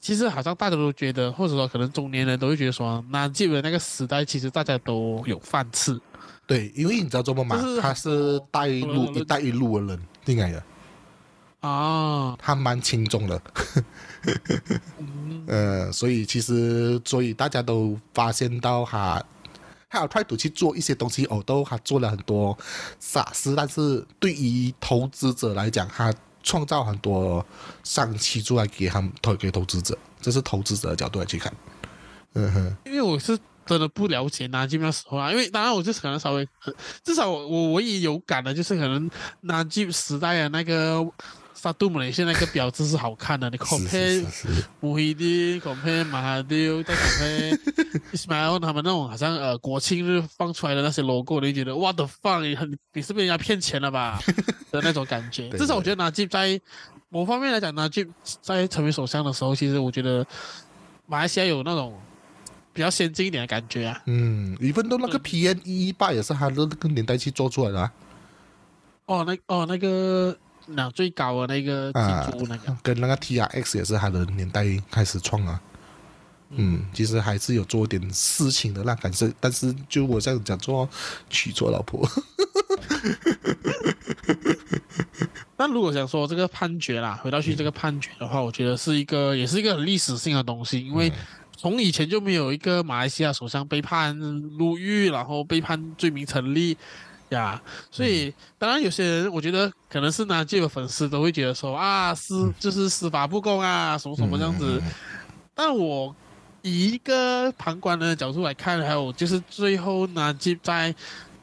[0.00, 5.98] 其实好像大家都觉得，或者说可能中年人都会觉得说，南吉的那个时代其实大家都有饭吃。
[6.52, 7.58] 对，因为你知道做么嘛？
[7.80, 10.02] 他是带路一带一路的人。
[10.26, 10.62] 应该的
[11.60, 13.42] 啊，他蛮轻重的，
[15.46, 19.24] 呃，所以其实，所以大家都发现到他，
[19.88, 22.56] 他有态度去做一些东西，哦，都他做了很多
[23.00, 27.44] 傻事，但是对于投资者来讲，他创造很多
[27.82, 31.52] 商机出来给他们投给投资者，这是投资者的角度来去看，
[32.34, 33.38] 嗯哼，因为我是。
[33.64, 36.46] 真的不了解南京那时候啊，因为当然我就是可能稍微，
[37.04, 39.08] 至少我我我也有感的，就是可能
[39.42, 41.06] 南京时代的那个
[41.54, 44.26] 沙杜姆雷现那个标志是好看的，你 compare
[44.80, 47.58] 穆希丁，compare 马哈迪，再 compare
[48.12, 54.20] Ismail 他们那种好像呃国庆日放出来的那些 logo，你觉得 what the fuck，你很你是被人家骗钱了吧
[54.72, 55.48] 的那种感觉。
[55.50, 56.60] 至少我觉得南京在
[57.10, 60.26] 某方面来讲，南京在成为首相的时候，其实我觉得
[61.06, 61.96] 马来西亚有那种。
[62.72, 64.02] 比较先进一点的感觉啊。
[64.06, 67.80] 嗯，一份都那个 P N 一一八也是他的那个年代去做出来的。
[67.80, 67.92] 啊。
[69.06, 75.60] 哦，那哦那个那最高的那个建筑那个，跟那个 T R X 也是他的年代开始创啊。
[76.50, 80.88] 嗯，其实还是有做点事情的那感受，但是就我这样讲做
[81.28, 82.08] 娶错老婆。
[85.56, 91.12] 那如果想说这个判决啦，回到去这个判决的话，我觉得是一个也是一个很历史性的东西，因为。
[91.62, 96.76] 从以前就没有一个马来西亚首相被判入狱，然后被判罪名成立
[97.28, 104.82] 呀，所以当然有些人我觉得可能是拿这个粉丝都会觉得说啊司就是司法不公啊什么什么这样子，
[105.54, 106.12] 但我
[106.62, 110.92] 以一个旁观的角度来看，还有就是最后拿吉在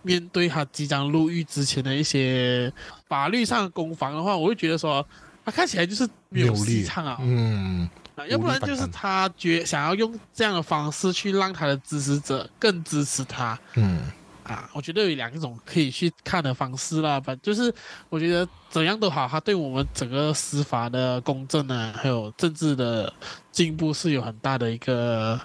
[0.02, 2.70] 面对他即将入狱之前的一些
[3.08, 5.08] 法律上的攻防的话，我会觉得说
[5.46, 7.90] 他看起来就是没有戏唱啊，嗯。
[8.20, 14.12] 啊，要不然就是他觉想要用这样的方式去让他的支持者更支持他嗯
[14.44, 14.70] 啊。
[14.74, 17.74] 我觉得有两种可以去看的方式啦，反就是
[18.10, 23.12] 我觉得怎样都好，他对我们整个司法的公正呢，还有政治的
[23.52, 25.40] 进步是有很大的一个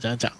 [0.00, 0.32] 怎样讲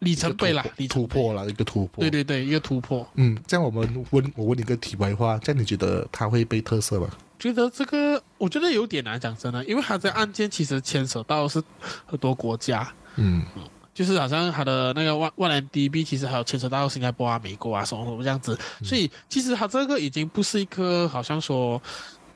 [0.00, 0.86] 里程碑啦，里。
[0.86, 2.02] 突破了一个突破。
[2.02, 3.06] 对对对，一个突破。
[3.14, 7.08] 嗯，这样我们问我问你个题外话，这样你觉得它会被特色吗？
[7.38, 11.62] 觉得这个我觉得有点难讲真的，因为它这案件其实牵扯到是
[12.04, 13.42] 很多国家，嗯
[13.94, 21.80] 就是好像它的那个万万人 DB 其实还有牵扯到新加坡啊、美国啊什么什么这样子，所以其实它这个已经不是一个好像说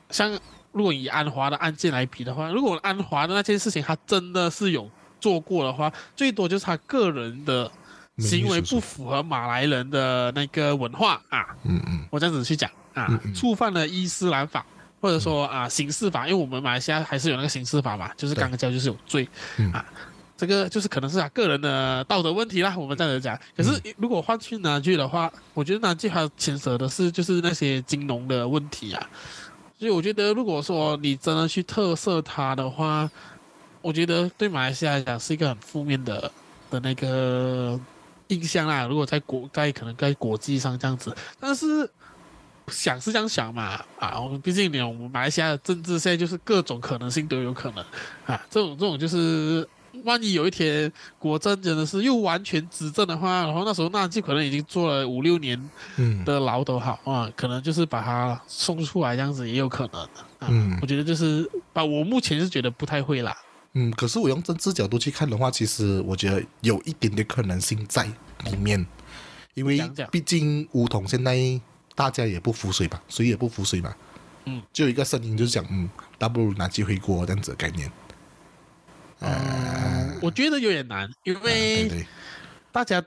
[0.09, 0.31] 像
[0.71, 4.89] 如果以安华的案件来比的话，如果安华的那件事情它真的是有
[5.25, 7.71] 做过的话，最多就是他个人的
[8.19, 12.05] 行为不符合马来人的那个文化啊，嗯嗯。
[12.11, 13.33] 我这样子去讲啊嗯，嗯。
[13.33, 14.63] 触犯了伊斯兰法。
[15.01, 19.71] 或者说啊，刑事法，因为我们马来西亚还是有那个刑事法嘛，就是对刚刚讲就是有罪嗯。
[19.71, 19.85] 啊，
[20.35, 23.37] 这个就是可能是他个人的道德问题啦，我们这样子讲。
[23.55, 29.09] 可是如果换去拿去的话，我觉得拿去它牵涉的是就是那些金融的问题啊，
[29.77, 33.07] 所以我觉得如果说你真的去特赦他的话，
[33.85, 36.31] 我觉得对马来西亚来讲是一个很负面的
[36.71, 37.79] 的那个
[38.29, 38.85] 印象啦。
[38.85, 41.89] 如果在国在可能在国际上这样子，但是。
[42.69, 47.85] 想是这样想嘛，啊，我们毕竟你我们马来西亚的政治现在就是各种可能性都有可能
[48.25, 49.69] 啊，这种这种就是
[50.03, 60.01] 万一有一天国真真的是又完全执政的话，然后那时候那就可能已经做了五六年嗯的牢都好啊，可能就是把他送出来这样子也有可能
[60.39, 60.47] 啊。
[60.49, 63.37] 嗯我觉得就是把我目前是觉得不太会啦。
[63.77, 68.03] 嗯，可是我用政治角度去看的话，其实我觉得有一点点可能性在
[68.45, 68.85] 里面，
[69.53, 71.37] 因为毕竟梧桐现在
[71.93, 73.93] 大家也不服水吧，谁也不服谁嘛。
[74.45, 77.91] 嗯，就有一个声音就是讲，嗯，大不如拿机回国这样子的概念。
[79.19, 82.05] 嗯，我觉得有点难，因为，
[82.71, 83.03] 大家，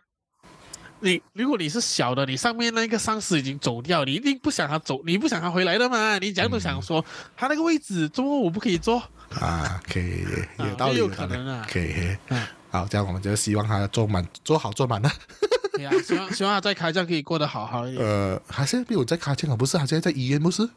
[1.00, 6.18] 你如果你是小的，你上面那个上司已经走掉，你一定不想他走，你不想他回来的嘛？
[6.18, 7.04] 你讲都想说、
[7.36, 9.02] 他那个位置，怎么我不可以坐？
[9.40, 10.24] 啊，可以，
[10.56, 12.16] 啊有道理，就有可能啊可以。
[12.28, 15.10] 嗯，好，这样我们就希望他坐满，坐好坐满了。
[15.74, 18.04] 对啊、希望希望他在开战可以过得好好一点。
[18.04, 19.78] 呃，他现在没有在开健啊，不是？
[19.78, 20.68] 他现在在医院，不是？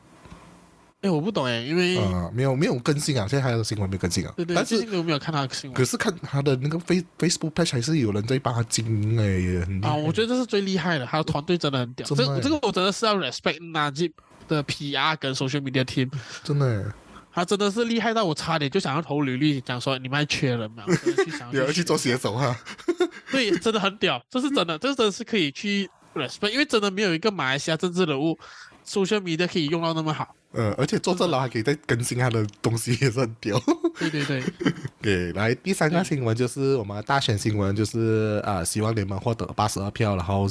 [1.02, 4.32] 哎、我不懂哎，因为、呃，没有没有更新啊，现在还有新闻没有更新啊。
[4.36, 12.08] 对对，但是最近都没有看他的新闻可是看他的那个 Face Facebook page 还是有人在帮他经营哎，也很厉啊，我觉得这是最厉害的，他的团队真的很屌。
[12.08, 14.12] 这这个我真的是要 respect Najib
[14.48, 16.12] 的 PR 跟 social media team，
[16.44, 16.94] 真的，
[17.34, 20.84] 他真的是厉害到我差点就想要投履历，讲说你们还缺人吗？
[21.52, 22.56] 你要去做写手哈。
[23.32, 28.38] 对，真的很屌，这是真的，这真的是可以去 respect，因为真的没有一个马来西亚政治人物
[28.92, 30.36] social media 可以用到那么好。
[30.52, 33.58] 呃，而且坐这老还可以再更新他的东西，也是很屌。
[33.98, 34.44] 对对对，
[35.02, 40.46] 对， 来第三个新闻就是我们的大选新闻，就是啊、呃希望联盟获得八十二票，然后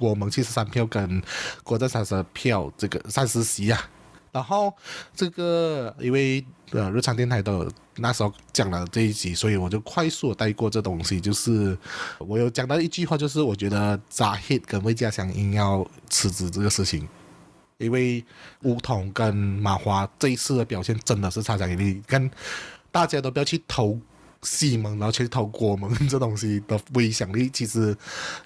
[0.00, 1.22] 我们七十三票跟
[1.62, 3.88] 国政三十票，这个三十席啊。
[4.32, 4.74] 然后
[5.14, 11.20] 这个因为呃日常电台都有那时候讲了这一集，所以我就快速的带过这东西。
[11.20, 11.78] 就是
[12.18, 17.08] 我有讲到一句话，就是我觉得扎 hit 跟魏家祥应要辞职这个事情。
[17.78, 18.24] 因为
[18.62, 22.30] 梧桐跟马华这一次的表现真的是差强人意，跟
[22.90, 23.98] 大家都不要去投
[24.42, 27.96] 西蒙，然后去投国盟这东西的威响力，其实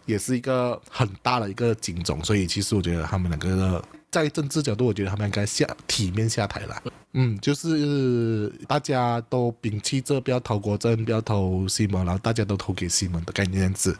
[0.06, 2.22] 也是一个很大的一个警钟。
[2.24, 6.82] 所以其实我觉得他们两个的在政治角度，我觉得他们应该下体面下台了。
[7.12, 13.96] 嗯，就是大家都摒弃这不要投国政，不要投西蒙，然后大家都投给西蒙的概念样子。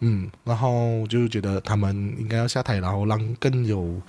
[0.00, 4.00] 嗯，然后就觉得他们应该要下台，然后让更有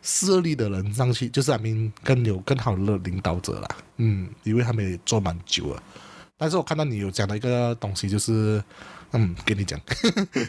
[0.00, 3.68] 势力的人上去，就是 I mean 更有更好的领导者啦。
[3.96, 5.82] 嗯，因为他们也做蛮久了。
[6.36, 8.62] 但是我看到你有讲的一个东西，就是
[9.14, 9.80] 嗯，跟你讲，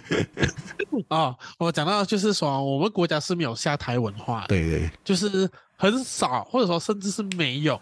[1.10, 5.48] 哦，我讲到就是说，我们国家是没有下台文化的，对对，就是
[5.78, 7.80] 很少，或者说甚至是没有，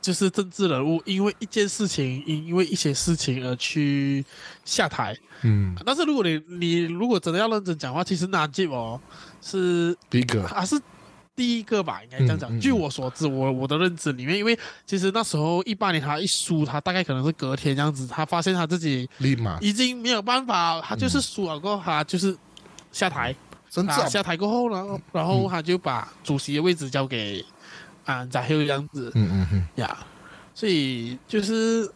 [0.00, 4.24] 就是政治人物因为一件事情，因因为一些事情而去
[4.64, 5.14] 下台。
[5.42, 8.98] 嗯，但是如果你你如果真的要认真讲话，其实纳吉哦
[9.42, 10.80] 是第一个，他是
[11.36, 12.50] 第一个吧，应该这样讲。
[12.50, 12.60] 嗯嗯。
[12.60, 22.36] 据我所知，我我的认知里面，因为其实那时候一八年他一输，他大概可能是隔天这样子，他发现他自己立马，已经没有办法，他就是输了过后，他就是
[22.90, 23.30] 下台。
[23.30, 23.36] 啊，
[23.68, 24.08] 甚至啊。
[24.08, 27.44] 下台过后呢，然后他就把主席的位置交给
[28.06, 29.12] 啊扎黑这样子。
[29.14, 29.96] 嗯嗯嗯，呀，
[30.54, 31.90] 所以就是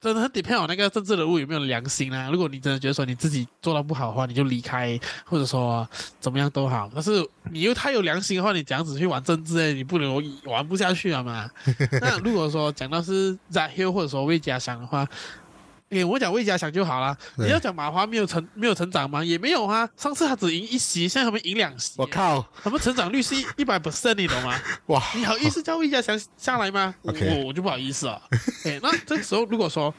[0.00, 2.30] 真的很得看我那个政治人物有没有良心啊。
[2.30, 5.86] 如果你真的觉得说你自己做的不好的话，你就离开，或者说
[6.18, 6.90] 怎么样都好。
[6.94, 11.50] 但是你又太有良心的话，你这样子去玩政治，哎，你不能玩不下去了嘛。
[12.00, 15.06] 那如果说讲到是 z a h i l 或者说为家乡的话，
[15.90, 17.16] 诶，我讲魏家祥就好了。
[17.36, 19.24] 你要讲马华没有成没有成长吗？
[19.24, 19.88] 也没有啊。
[19.96, 21.94] 上次他只赢一席，现在他们赢两席。
[21.96, 24.56] 我靠，他们成长率是一 一百 percent，你懂吗？
[24.86, 26.94] 哇，你好意思叫魏家祥下来吗？
[27.02, 27.12] 我
[27.44, 28.22] 我就不好意思了。
[28.64, 29.92] 哎，那这个时候如果说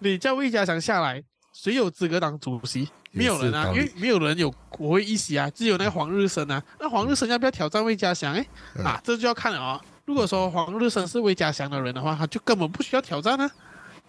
[0.00, 1.22] 你叫魏家祥下来，
[1.54, 2.86] 谁有资格当主席？
[3.10, 6.62] 没有人啊，因为没有人有国会一席啊，只有那个黄日升啊。
[6.78, 8.34] 那黄日升要不要挑战魏家祥？
[8.34, 8.46] 哎，
[8.84, 9.80] 啊，这就要看了啊。
[10.04, 13.50] 如果说黄日升是魏家祥的人的话，他就根本不需要挑战呢。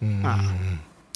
[0.00, 0.38] 嗯啊。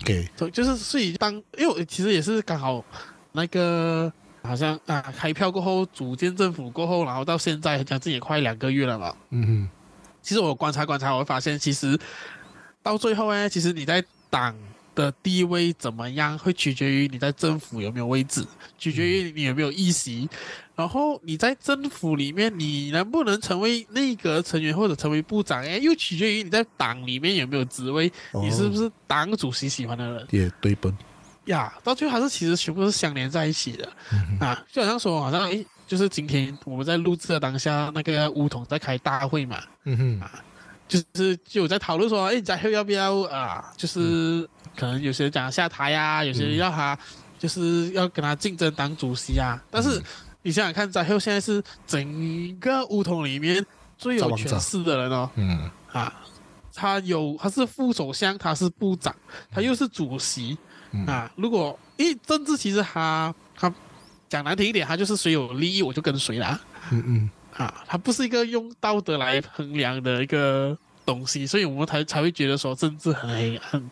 [0.04, 2.84] 给，就是所以当，因为其实也是刚好，
[3.32, 9.16] 那个好像啊开票过后组建政府过后，然后到现在将近也快两个月了嘛。
[9.30, 9.68] 嗯哼，
[10.22, 11.98] 其实我观察观察，我会发现其实
[12.82, 14.54] 到最后呢，其实你在党
[14.94, 18.44] 的地位怎么样，会取决于你在政府有没有位置，
[18.78, 20.28] 取决于你有没有议席。
[20.76, 25.62] 然后你在政府里面，你能不能成为内阁成员或者成为部长？
[25.62, 30.26] 哎，又取决于你在党里面有没有职位，你是不是党主席喜欢的人？
[30.30, 30.92] 也对本
[31.44, 33.92] 呀，到最后还是其实全部是相连在一起的
[34.40, 34.64] 啊！
[34.72, 40.42] 就好像说，好像哎，就是今天我们在录制的当下，那个乌统在开大会嘛，嗯哼啊，
[40.88, 43.72] 就是就有在讨论说，哎，翟后要不要啊？
[43.76, 46.98] 就是可能有些人讲下台呀，有些人要他
[47.38, 50.02] 就是要跟他竞争当主席啊，但是。
[50.46, 53.64] 你想想看，翟后现在是整个乌统里面
[53.96, 55.30] 最有权势的人哦。
[55.36, 56.12] 嗯啊，
[56.74, 59.16] 他有他是副首相，他是部长，
[59.50, 60.58] 他又是主席
[61.06, 61.32] 啊。
[61.34, 63.72] 如果因为政治其实他他
[64.28, 66.60] 讲难听一点，他就是谁有利益我就跟谁啦。
[66.92, 73.90] 嗯嗯啊，它不是一个用道德来衡量的一个东西，所以我们才才会觉得说政治很黑暗。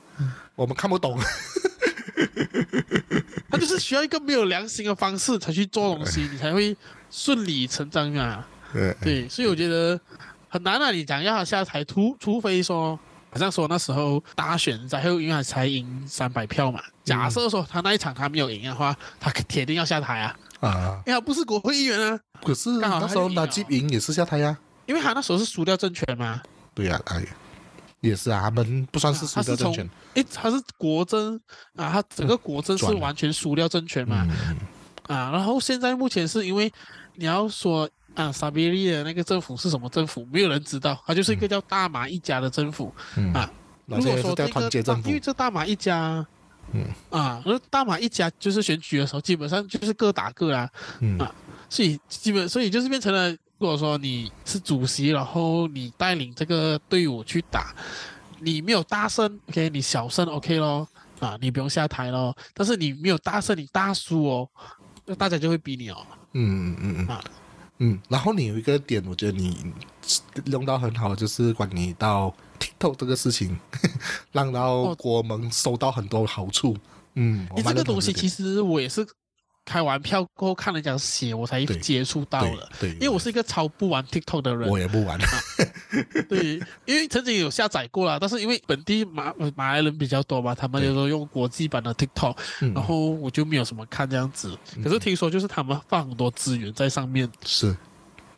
[0.54, 1.18] 我们看不懂。
[3.50, 6.74] 他就是需要一个没有良心的方式才去做东西，你才会
[7.10, 8.46] 顺理成章啊。
[9.02, 10.00] 对，所以我觉得
[10.48, 10.90] 很难啊。
[10.90, 12.98] 你讲要他下台，除除非说，
[13.30, 16.80] 好像说那时候大选在后，因为才赢三百票嘛。
[17.04, 20.34] 假设说他那一场他没有赢的话，他铁定要下台啊。
[20.62, 22.18] 啊，因为他不是国会议员啊。
[22.42, 24.56] 可是那时候拿吉赢也是下台呀，
[24.86, 26.40] 因为他那时候是输掉政权嘛。
[26.74, 27.22] 对呀，哎。
[28.00, 29.88] 也是啊，他们不算是输掉政权。
[30.14, 31.40] 诶，他是国政
[31.76, 34.26] 啊，他整个国政是完全输掉政权嘛。
[35.06, 36.68] 啊，然后现在目前是因为
[37.14, 42.92] 你要说啊，萨比利的那个政府是什么政府，没有人知道，他就是一个叫大马一家的政府
[43.32, 43.48] 啊。
[43.86, 44.68] 如果说这个，
[45.04, 46.26] 因为这大马一家，
[46.72, 50.70] 嗯啊，而大马一家就是选举的时候，基本上就是各打各啊，
[51.18, 51.34] 啊，
[51.68, 53.36] 所以基本所以就是变成了。
[53.58, 57.72] 如果说你是主席，然后你带领这个队伍去打，
[58.40, 60.88] 你没有大胜，OK，你小胜 OK 咯，
[61.20, 62.36] 啊，你不用下台咯。
[62.54, 64.48] 但是你没有大胜，你大输哦，
[65.06, 66.04] 那大家就会逼你哦。
[66.32, 67.24] 嗯嗯嗯嗯啊，
[67.78, 68.00] 嗯。
[68.08, 69.72] 然后你有一个点，我觉得你
[70.46, 73.58] 用到很好，就是关于到 TikTok 这个事情，
[74.30, 76.76] 让到国盟收到很多好处。
[77.14, 79.04] 嗯，你这个东西其实我也是。
[79.64, 82.68] 开完票过后看人家写，我才接触到了。
[82.80, 84.68] 对，因为我是一个超不玩 TikTok 的人。
[84.68, 85.16] 我也不玩。
[86.28, 92.36] 对，因为曾经有下载过了，但是因为本地马马来人比较多嘛，他们就说用国际版的 TikTok，
[92.74, 94.58] 然后我就没有什么看这样子。
[94.82, 97.30] 可是听说就是他们放很多资源在上面。
[97.44, 97.76] 是，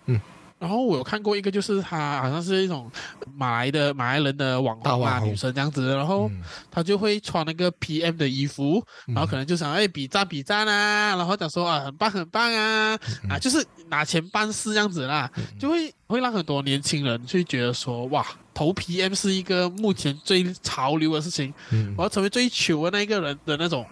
[0.04, 0.20] 嗯。
[0.64, 2.90] 然后我有看过一个，就是她好像是一种
[3.36, 6.30] 马来的马来人的网红啊，女生这样子，然后
[6.70, 12.98] 她就会穿那个 PM 的衣服，然后可能就想哎比赞比赞啊，然后讲说啊很棒很棒啊
[13.28, 21.52] 啊，就是拿钱办事这样子啦，就会会让很多年轻人去觉得说哇投 PM 是一个目前最潮流的事情，
[21.98, 23.84] 我要成为最糗的那一个人的那种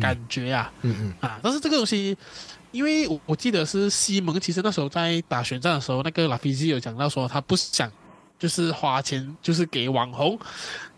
[0.00, 1.14] 感觉呀，嗯嗯。
[1.20, 2.16] 啊，但是这个东西。
[2.74, 7.88] 因为我我记得是西蒙，其实那时候在打选战的时候，那个拉菲西有讲到说他不想，
[8.36, 10.36] 就是花钱，就是给网红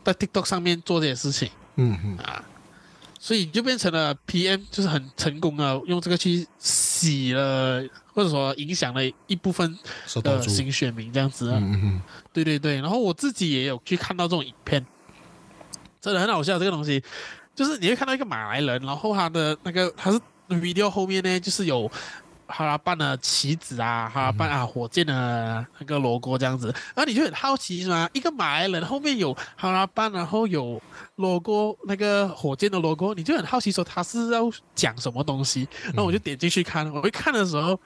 [0.02, 2.16] 在 TikTok 上面做这些事情，嗯嗯。
[2.16, 2.42] 啊，
[3.20, 9.78] 所以就变成了 PM，就是很成功的用这个去洗了，或者说影响了一部分
[10.22, 12.02] 的新选民这样子，嗯嗯，
[12.32, 14.82] 对对对，然后我自己也有去看到这种影片，
[16.00, 17.04] 真的很好笑，这个东西。
[17.54, 20.18] 就是你会看到一个马来人，然后他的那个他是。
[20.48, 21.90] Video 后面呢，就是有
[22.46, 28.08] 哈拉办的棋子啊，哈拉办啊火箭的那个 logo 这样子，然后你就很好奇是吗？
[28.12, 30.80] 一个马来人后面有哈拉办，然后有
[31.16, 37.78] logo 那个火箭的 logo，你就很好奇说他是要讲什么东西，然后我就点进去看，我一看的时候。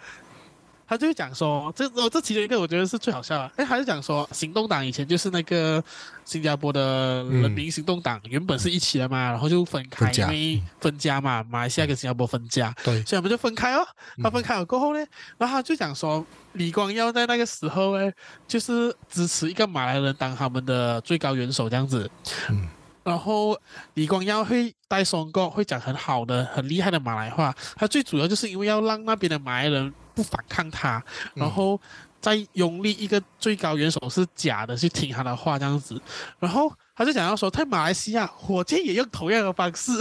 [0.91, 3.53] 他就讲说，这我这其中一个我觉得是最好笑的。
[3.55, 5.81] 哎，他就讲说，行动党以前就是那个
[6.25, 13.87] 新加坡的人民行动党，原本是一起的嘛，然后就分开，因为分家嘛，马来西亚跟新加坡分家，对，所以我们就分开哦。
[14.21, 15.07] 他分开了过后呢，
[15.39, 18.11] 然后他就讲说，李光耀在那个时候呢，
[18.49, 22.11] 就是支持一个马来人当他们的最高元首这样子。
[22.49, 22.69] 嗯。
[23.03, 23.59] 然后
[23.95, 27.55] 李光耀会带双国，会讲很好的、很厉害的马来话。
[27.77, 31.03] 他最主要就是因为要让那边的马来人不反抗他，
[31.35, 31.81] 然后
[32.21, 36.01] 再拥立一个最高元首是假的，去听他的话这样子。
[36.39, 39.93] 然后他就想要说，在马来西亚，火箭也用同样的方式。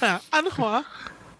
[0.00, 0.84] 哎 呀，安华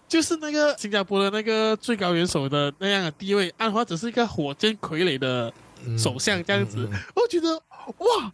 [0.07, 5.51] 就是那个新加坡的那个最高元首的那样的地位，安华只是一个火箭傀儡的
[5.97, 6.89] 首相这样子。
[7.15, 7.55] 我觉得
[7.97, 8.31] 哇。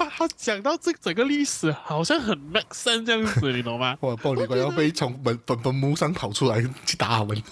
[0.00, 3.96] 他他讲到这整个历史，好像很 make sense 这样子，你懂吗？
[3.98, 7.42] 我玻璃怪要被从本本本墓上跑出来去打我们，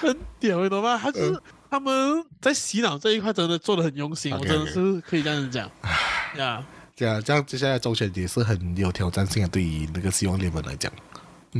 [0.00, 0.98] 很屌，你懂吗？
[0.98, 1.40] 他是
[1.70, 5.70] 他们在洗脑这一块真的做的很用心，我真的是可以这样子讲。
[6.38, 6.64] 呀，
[6.96, 10.92] 这样这样，接下来周旋也是很有挑战性的，对于那个希望联盟来讲。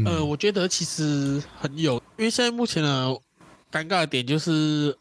[0.07, 3.14] 呃，我觉得其实很有，因为现在目前呢
[3.70, 4.97] 尴尬的点就是，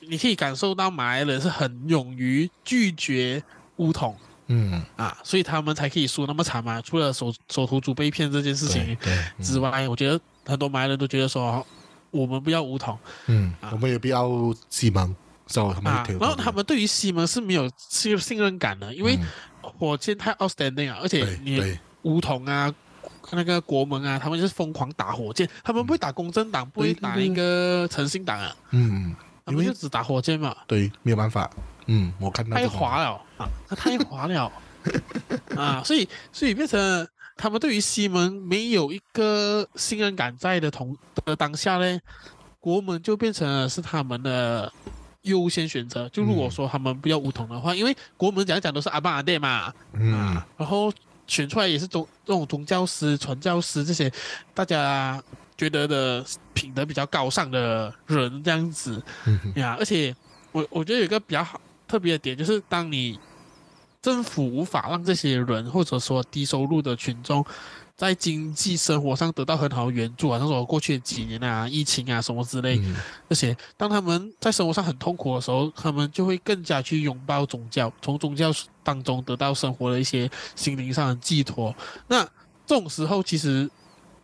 [0.00, 3.42] 你可以感受到马来人是很勇于拒绝。
[3.78, 4.16] 乌统，
[4.46, 6.80] 嗯啊，所以他们才可以输那么惨嘛。
[6.80, 8.96] 除了手手图组被骗这件事情
[9.42, 11.66] 之外，我觉得很多马来人都觉得说，
[12.14, 12.96] 我们不要梧桐，
[13.26, 14.30] 嗯，我们也不要
[14.70, 15.14] 西蒙，
[15.48, 19.18] 所以他们然后他们对于西蒙是没有信信任感的，因为
[19.60, 22.72] 火箭太 outstanding 啊，而且你梧桐啊，
[23.32, 31.50] 那个国门啊，他们就是疯狂打火箭，他们不会打公正党，不会打一个诚信党啊，嗯，他们就只打火箭嘛，对，没有办法。
[31.86, 34.52] 嗯，我看到太滑了啊，他太滑了。
[35.56, 42.00] 啊， 所以所以变成他们对于西门没有一个信任感在的同的当下呢，
[42.60, 44.72] 国门就变成了是他们的
[45.22, 46.08] 优先选择。
[46.08, 50.92] 就如果说他们不要梧桐的话，因为国门讲讲都是阿爸阿爹嘛，嗯，然后
[51.26, 54.10] 选出来也是宗这种宗教师、传教师这些
[54.52, 55.22] 大家
[55.56, 60.14] 觉得的品德比较高尚的人这样子嗯呀，而且
[60.52, 61.60] 我我觉得有一个比较好。
[61.86, 63.20] 特别的点就是，当你
[64.04, 67.42] 政府无法让这些人或者说低收入的群众
[67.96, 72.78] 在经济生活上得到很好的援助啊，像说过去几年啊，疫情啊什么之类，
[73.30, 78.52] 这些当他们在生活上很痛苦的时候，他们就会更加去拥抱宗教，从宗教
[78.82, 81.74] 当中得到生活的一些心灵上的寄托。
[82.06, 82.22] 那
[82.66, 83.70] 这种时候，其实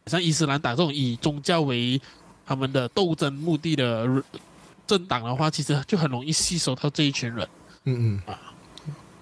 [0.04, 1.98] 像伊斯兰党这种以宗教为
[2.44, 4.06] 他们的斗争目的的
[4.86, 7.48] 政党的话，其实就很容易吸收到这一群人。
[7.84, 8.49] 嗯嗯啊，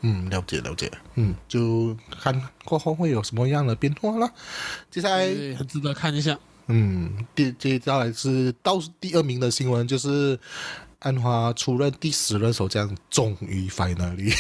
[0.02, 4.30] 嗯，了解了解，嗯，就看过后会有什么样的变化了。
[4.90, 5.26] 接下来
[5.56, 6.38] 很值得看一下。
[6.68, 10.38] 嗯，第接下来是倒数第二名的新闻，就是
[11.00, 14.34] 安华出任第十任首相，终于 finally。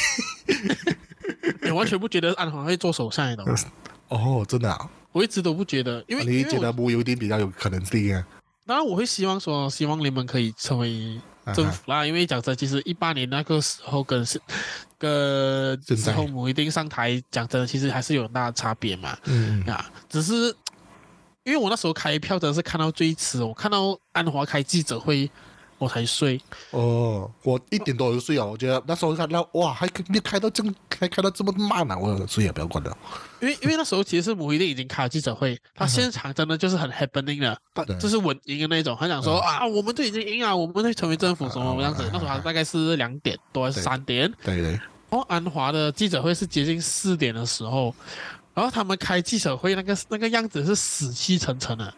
[1.62, 3.44] 你完全不觉得安华会做首相的？
[4.08, 8.26] 哦，真的啊，我一直都不觉得，因为你觉得木有点比较有可能性啊。
[8.66, 11.18] 当然，我会希望说，希望联盟可以成为。
[11.54, 14.40] 政府啦，因为讲真，其实一八年那个时候跟是
[14.98, 19.16] 跟之后某一定上台，讲真的，其实还是有很大的差别嘛。
[19.24, 20.54] 嗯啊，只是
[21.44, 25.30] 因为我那时候开票真的是看到最迟，我看到安华开记者会。
[25.78, 26.40] 我才睡
[26.72, 28.44] 哦，我一点多就睡了。
[28.44, 31.96] 我觉得那时候看到哇，还没开到这么开开到这么慢啊！
[31.96, 32.98] 我睡也不要管了。
[33.40, 37.56] 因为因为那时候其实是母一定已经开了记者会，他现场真的就是很 happening 的，
[38.00, 38.96] 就是稳赢的那种。
[38.98, 42.02] 他想说啊，我们就已经赢了，我们会成为政府什么样子？
[42.12, 44.28] 那时候大概是两点多还是三点？
[44.42, 44.72] 对对。
[44.72, 47.94] 然后安华的记者会是接近四点的时候，
[48.52, 51.94] 然后他们开记者会那个那个样子是死气沉沉的。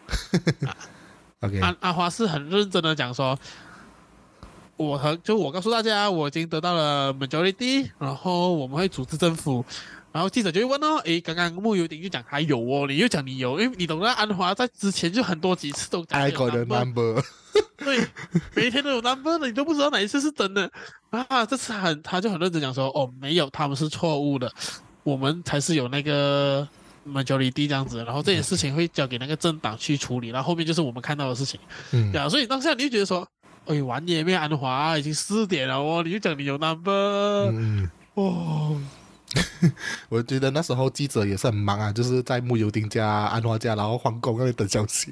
[1.41, 3.35] OK，安安华是很认真的讲说。
[4.81, 9.63] 我和就我告诉大家，我已经得到了 majority，然后我们会组织政府，
[10.11, 17.23] 然后记者就会问哦，诶，刚刚木有丁就讲还有哦，你又讲你有，因为你懂得安华在之前就很多几次都讲 I got the number，
[17.77, 18.07] 对，
[18.55, 20.69] 每天都有 number 的，你都不知道哪一次是真的
[21.11, 24.51] 啊，这次很他就很认真讲说，哦，没有，他们是错误的，
[25.03, 26.67] 我们才是有那个
[27.07, 31.59] majority 这样子，然后这件事情会交给那个政党去处理，然后后面就是我们看到的事情，
[31.91, 33.27] 嗯，啊，所以当下你就觉得说。
[33.71, 36.91] 哎，玩也没安华，已经四点了哦，你就讲你有 number，
[37.51, 38.79] 嗯，哦，
[40.09, 45.11] 我觉得那时候记者也是很忙啊，就是在木油丁家、安华家，然后皇宫那里等消息。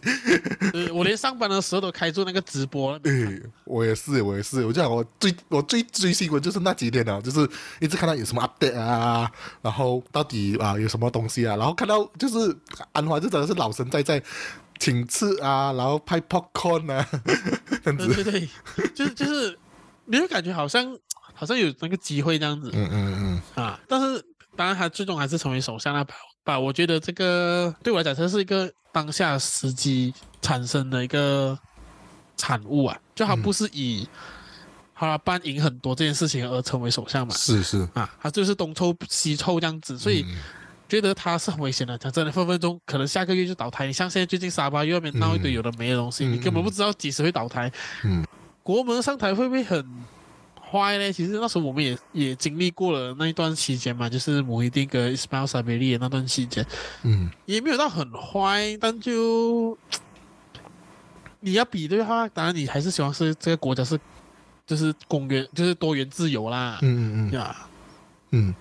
[0.74, 3.00] 呃，我连上班的时候都开住那个直播。
[3.00, 7.50] 对， 我也是，我也是，我就讲我最我最追新闻就是那几天了，就是
[7.80, 9.32] 一直看到有什么 update 啊，
[9.62, 12.54] 然后到底啊有什么东西啊，然后看到就是
[12.92, 14.22] 安华就真的是老神在在
[14.80, 17.06] 请吃啊，然后拍 popcorn 啊。
[17.84, 18.08] 这样子。
[18.08, 18.50] 对对对，
[18.96, 19.60] 就是就是，
[20.06, 20.98] 你会感觉好像
[21.34, 24.24] 好像有那个机会这样子嗯嗯嗯，啊，但是
[24.56, 26.16] 当然他最终还是成为首相了吧？
[26.44, 31.58] 吧，我觉得这个对我来讲，这是一个当下时机产生的一个
[32.36, 34.08] 产物啊，就他不是以
[34.94, 37.34] 好了办赢很多这件事情而成为首相嘛。
[37.36, 40.38] 是是，啊，他就是东凑西凑这样子，所以嗯
[40.90, 41.98] 觉得他是很危险的。
[41.98, 43.88] 他真的，分分钟可能下个月就倒台。
[43.88, 47.72] 你像现在最近沙巴又那边闹一堆有的没的东西，嗯你根本不知道几时会倒台。
[48.04, 48.26] 嗯，
[48.64, 49.86] 国门上台会不会很
[50.72, 51.12] 坏呢？
[51.14, 56.66] 其实那时候我们也也经历过了那一段期间嘛，就是姆希丁跟 Ismail s a b e r 的那段期间，
[57.04, 59.78] 嗯也没有到很坏，但就
[61.40, 64.00] 你要比对的话，当然你还是希望是这个国家是
[64.68, 66.78] 就是公元就是多元自由啦。
[66.82, 67.56] 嗯嗯嗯呀，
[68.32, 68.54] 嗯，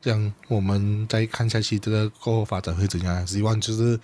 [0.00, 3.26] 这样我们再看下去这个过后发展会怎样？
[3.26, 3.98] 希望就是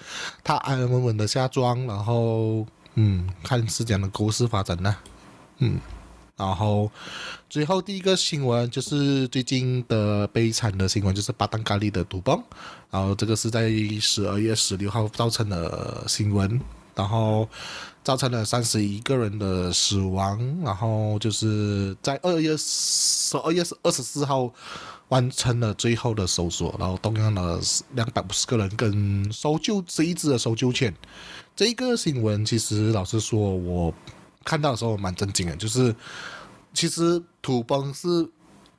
[0.45, 2.65] 他安安稳稳的下庄，然后
[2.95, 4.97] 嗯，看是怎样的故事发展呢？
[5.59, 5.79] 嗯，
[6.37, 6.89] 然后
[7.51, 12.41] 最后第一个新闻就是最近的悲惨的新闻，就是巴丹咖喱的毒崩，
[12.91, 13.69] 然后这个是在
[14.01, 16.61] 十二月十六号造成的新闻，
[16.99, 17.49] 然后
[18.03, 24.53] 造成了三十一个人的死亡，然后就是在二月十二月二十四号
[25.09, 27.61] 完成了最后的搜索，然后动用了
[27.95, 30.93] 两百五十个人跟搜救这一只的搜救犬。
[31.55, 33.95] 这个新闻其实老实说，我
[34.45, 35.95] 看到的时候蛮震惊的，就是
[36.75, 38.29] 其实土崩是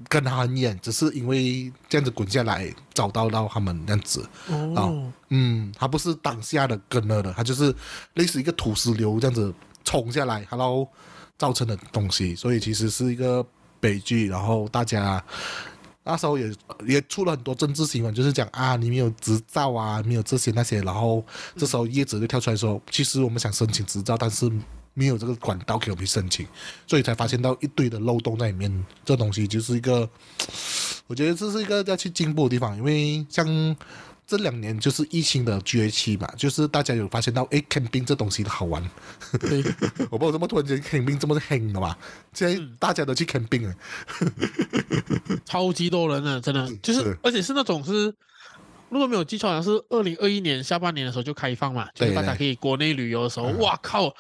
[0.08, 4.26] 跟他很远，只是因为这样子滚下来找到到他们这样子。
[4.48, 7.76] 哦，嗯，他不是当下的跟了的，他就是
[8.14, 10.88] 类似一个土石流这样子冲下来，然后
[11.38, 13.46] 造成的东西，所以其实是一个
[13.80, 14.30] 悲剧。
[14.30, 15.22] 然后大家
[16.06, 16.54] 那时候也
[16.88, 20.82] 也出了很多政治新闻，就是讲啊，你没有执照啊，没有这些那些。
[20.82, 21.22] 然后
[21.58, 24.50] 这时候叶子就跳出来说，其实我们想申请执照，但是。
[24.94, 26.48] 没有这个管道给我们申请，
[26.88, 28.86] 所以才发现到一堆的漏洞在里面。
[29.06, 30.10] 这东西就是一个，
[31.08, 33.76] 我觉得这是一个要去进步的地方，因为像
[34.28, 38.88] 这两年就是疫情的崛起嘛，就是大家有发现到，哎 n g 这东西好玩。
[39.40, 39.64] 对，
[40.12, 41.96] 我不知道怎么突然间 camping 这么兴的嘛，
[42.34, 43.74] 现在大家都去 camping 了。
[45.46, 48.14] 超级多人呢，真的就是，是而且是那种是，
[48.90, 54.14] 如果没有记错，好像是二零二一年下半年的时候就开放嘛，就是大家可以国内旅游的时候，哇靠！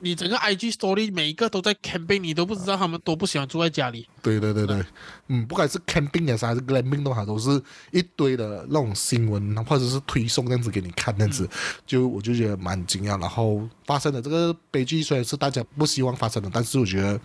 [0.00, 4.06] 你整个 IG story 每一个都在 camping，你都不知道他们多不喜欢住在家里。
[4.22, 4.84] 对对对对，
[5.28, 11.48] 嗯，不管是 camping 也是还是 glamping 都好，都是一堆的那种新闻或者是推送这样子给你看，这样子，
[11.86, 13.18] 就我就觉得蛮惊讶。
[13.20, 17.18] 然后发生的这个悲剧虽然是大家不希望发生的，但是我觉得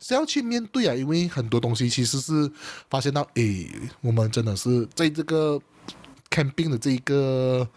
[0.00, 2.50] 是要去面对啊，因为很多东西其实是
[2.90, 3.70] 发现到，诶，
[4.00, 5.60] 我们真的是在这个
[6.30, 7.68] camping 的这一个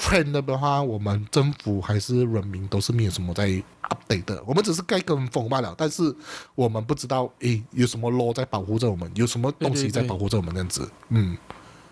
[0.00, 3.46] trend 的话，我们政府还是人民都是没有什么在
[3.82, 5.74] update 的，我们只是该跟风罢了。
[5.76, 6.14] 但是
[6.54, 10.90] 我们不知道，诶，有什么 law 在保护着我们，有什么东西在保护着我们这样子。
[11.10, 11.36] 嗯，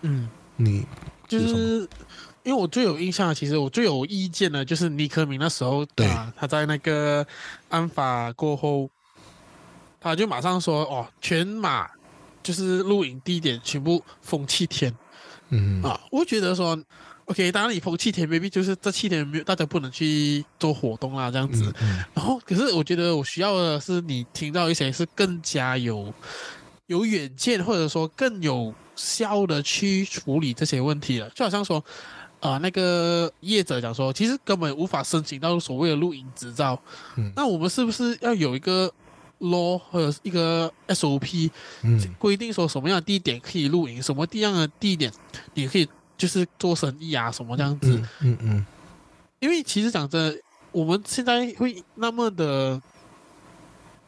[0.00, 0.86] 嗯，你
[1.28, 1.86] 就是
[2.44, 7.26] 因为我最有印象，其实我最有意见的，就是尼克明那时候对啊，他在那个
[7.68, 8.88] 案发过后，
[10.00, 11.90] 他就马上说哦，全马
[12.42, 14.94] 就是露营地点全部封七天。
[15.50, 16.78] 嗯啊，我觉得说
[17.28, 21.64] ，OK，当然你封七天，maybe 就是这七天没有大家不能去做活动啦，这样子。
[21.64, 26.12] 嗯嗯然后，可是我觉得我需要的是你听到一些是更加有
[26.86, 31.28] 有远见，或者说更有效的去处理这些问题了。
[31.30, 31.84] 就好像说，
[32.40, 36.80] 啊、那个业者讲说，其实根本无法申请到所谓的露营执照。
[37.16, 38.90] 嗯那我们是不是要有一个
[39.40, 41.50] law 或者是一个 SOP
[41.82, 45.12] 嗯规定说什么样的地点可以露营，什么地样的地点
[45.54, 47.96] 你可以就是做生意啊，什么这样子。
[47.96, 48.66] 嗯嗯嗯
[49.40, 50.38] 因为其实讲真的，
[50.72, 52.82] 我们现在会那么的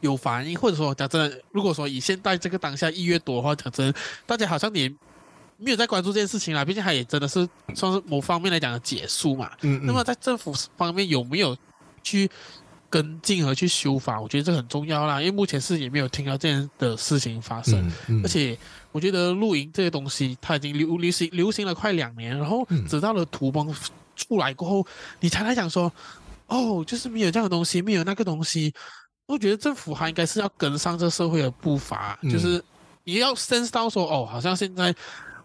[0.01, 4.93] 有反应，或者说讲真的，如果说以现在这个当下一月多的话，讲真的，大家好像也
[5.55, 6.65] 没有在关注这件事情啦。
[6.65, 9.49] 毕竟它也真的是算是某方面来讲的结束嘛。
[9.61, 11.55] 嗯，那么在政府方面有没有
[12.03, 12.29] 去
[12.89, 14.19] 跟进和去修法？
[14.19, 17.79] 我觉得这很重要啦，因为目前是也没有听到这样的事情发生。
[17.87, 18.57] 嗯嗯而且
[18.91, 23.73] 我觉得露营这些东西，它已经流流行流行了快两年，然后嗯直到了土崩
[24.15, 24.85] 出来过后，
[25.19, 25.91] 你才来讲说，
[26.47, 28.73] 哦，就是没有这样的东西，没有那个东西。
[29.27, 32.61] 我觉得政府还应该是要跟上这社会的步伐，嗯就是
[33.05, 34.93] 你要 sense 到说，哦，好像现在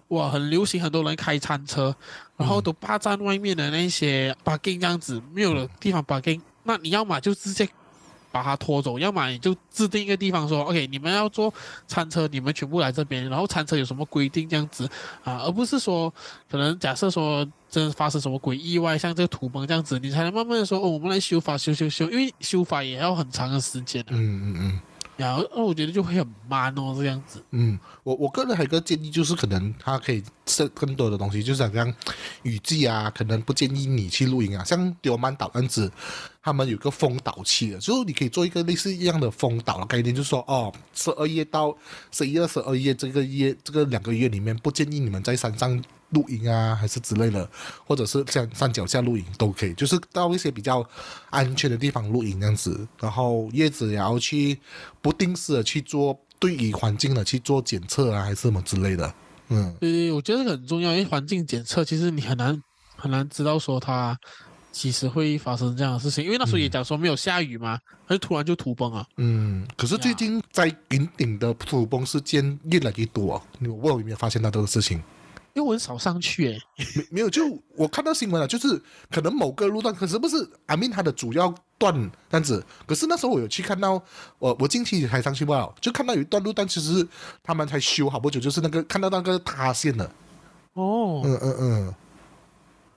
[0.09, 1.94] 哇很流行，很多人开餐车，
[2.36, 7.68] 然后都霸占外面的那些 parking 这样子，没有了地方 parking，那你要么就直接
[8.37, 11.53] 把它拖走，要么你就制定一个地方说，OK，你们要做
[11.87, 14.87] 餐车，你们全部来这边，然后餐车有什么规定这样子。
[15.24, 16.12] 啊，而不是说
[16.51, 24.80] 可能假设说真发生什么鬼意外，像这个土崩这样子，你才能慢慢的说哦，我们来修法修修修，因为修法也要很长的时间的，嗯嗯嗯。
[25.16, 27.42] 然后我觉得就会很慢哦，这样子。
[27.50, 31.94] 嗯，我我个人还有个建议，就是可能它可以设更多的东西，就是像
[32.42, 34.62] 雨季啊，可能不建议你去露营啊。
[34.62, 35.90] 像丢曼岛这样子，
[36.42, 41.76] 他们有个风岛期的，就是你可以做一个类似一样的风岛的概念，就是说哦，十二月到
[42.10, 45.82] 十一月、十二月这个月这个两个月里面，不建议你们在山上。
[46.11, 47.48] 露营啊，还是之类的，
[47.86, 50.88] 或者是像山脚下露营都可以，就是到一些比较
[51.30, 52.86] 安全的地方露营这样子。
[53.00, 54.59] 然后叶子也要去
[55.02, 59.14] 不定时的去做对于环境的去做检测啊，还是什么之类的。
[59.48, 62.61] 嗯，对，我觉得这个很重要，因为环境检测其实你很难
[62.96, 64.18] 很难知道说它
[64.72, 69.07] 其实会发生这样的事情，因为那时候也讲说没有下雨嘛，它就突然就土崩啊。
[69.16, 75.02] 嗯，可是最近在云顶的土崩事件越来越多，你问我有没有发现到这个事情？
[75.57, 77.42] 因为我很少上去诶，没没有，就
[77.74, 78.78] 我看到新闻了，就是
[79.11, 80.36] 可能某个路段，可是不是
[80.66, 81.94] 阿明它的主要段
[82.28, 83.92] 这样子，可是那时候我有去看到，
[84.38, 87.09] 我我近期才上去吧，就看到有一段路段，其实
[87.42, 90.04] 他们才修好不久，就是那个看到那个塌陷了。
[90.74, 91.94] 哦，嗯嗯嗯，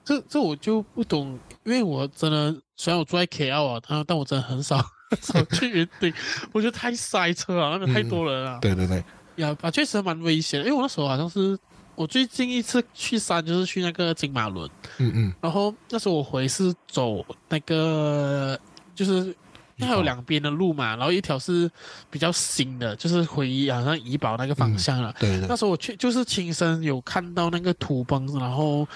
[0.04, 4.76] 这这我就不懂，因为我真的虽然我住在 KL 啊，但但我真的很少
[5.22, 6.12] 少去云顶，
[6.52, 8.58] 我觉得太塞车了，那边太多人了。
[8.60, 9.02] 对对对，
[9.36, 11.58] 呀，啊，确实蛮危险，因为我那时候好像是。
[12.00, 18.58] 我最近一次去山就是去那个金马仑，嗯嗯，然后那时候我回是走那个，
[18.94, 19.36] 就是
[19.78, 21.70] 它有两边的路嘛，然后一条是
[22.08, 25.14] 比较新的，就是回好像怡保那个方向了。
[25.20, 25.46] 对的。
[25.46, 28.88] 那时候我去就是亲身有看到那个土崩，然后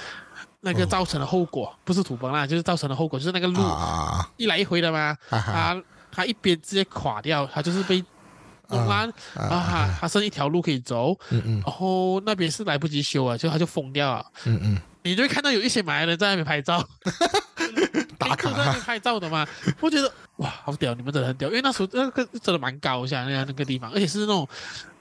[0.62, 3.60] 那个造成的后果不是土崩啦，就是造成的后果就是那个路
[4.38, 8.02] 一来一回的嘛，它它一边直接垮掉，它就是被。
[8.74, 9.96] 弄烂啊！
[10.00, 16.86] 他剩一条路可以走，嗯嗯，然后那边是来不及修啊，就他就封掉了，嗯嗯，你就会看到有一些马来人在那边拍照，
[18.18, 19.46] 打卡在那边拍照的嘛。
[19.80, 20.94] 我觉得哇，好屌！
[20.94, 24.48] 你们真的很屌，因为那时候那个真的蛮高下那个那个地方，而且是那种，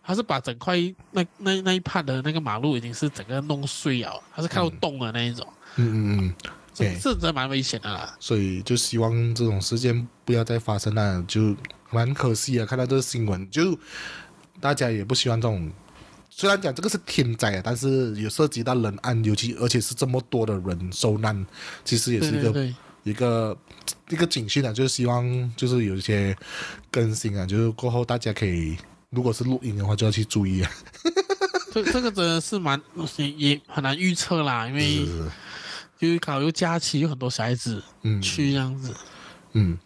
[0.03, 0.78] 他是把整块
[1.11, 5.47] 那那那一半的那个马路已经是整个弄碎了，他是看到洞的那一种，
[5.78, 6.34] 嗯嗯嗯，
[6.74, 8.15] 这这真的蛮危险的啦。
[8.19, 11.55] 所以就希望这种事件不要再发生了，就。
[11.94, 13.78] 蛮可惜啊，看到这个新闻，就
[14.60, 15.72] 大家也不希望这种。
[16.36, 21.46] 虽然讲这个是天灾啊，但是有涉及到人案，尤其而且是这么多的人受难，
[21.86, 22.74] 其实也是一个
[23.04, 23.58] 一个
[24.10, 24.74] 一个警讯啊。
[24.74, 26.36] 就是希望就是有一些
[26.89, 28.76] 更新啊，就是过后大家可以，
[29.12, 30.72] 如果是录音的话，就要去注意啊。
[31.72, 32.82] 这这个真的是蛮
[33.18, 35.06] 也也很难预测啦，因为
[36.00, 37.84] 就是考虑假期有很多小孩子
[38.24, 38.89] 去这样子。
[38.89, 38.96] 嗯，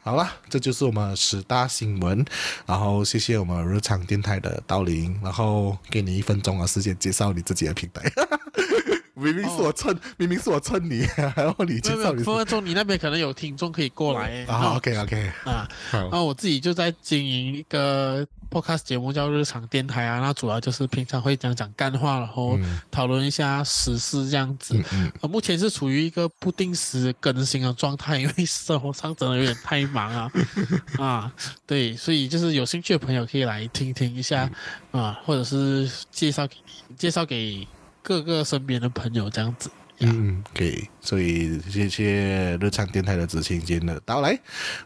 [0.01, 2.25] 好了，这就是我们十大新闻。
[2.65, 8.11] 然后谢谢我们日常电台的道林，然后给你一分钟的时间介绍你自己的平台。
[9.13, 12.23] 明明是我蹭，明明是我蹭你，还要你介绍你。
[12.23, 14.45] 分分钟你那边可能有听众可以过来。
[14.45, 15.31] 啊，OK OK。
[15.43, 18.25] 啊，然后我自己就在经营一个。
[18.49, 22.57] Podcast 节目叫日常电台啊，那主要就是平常会讲讲干话，然后
[22.89, 24.81] 讨论一下时事这样子。
[25.21, 30.31] 呃，目前是处于一个不定时更新的状态，因为生活上真的有点太忙啊。
[30.97, 31.33] 啊，
[31.65, 34.49] 对，所以就是有兴趣的朋友可以来听听一下
[34.91, 36.55] 啊，或者是介绍给
[36.97, 37.67] 介绍给
[38.01, 39.69] 各个身边的朋友这样子。
[39.99, 44.39] 嗯，可以，所以谢谢日常电台的知青间的到来，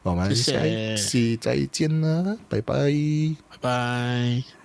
[0.03, 2.75] 我们下一期再见了，拜拜，
[3.49, 4.60] 拜拜。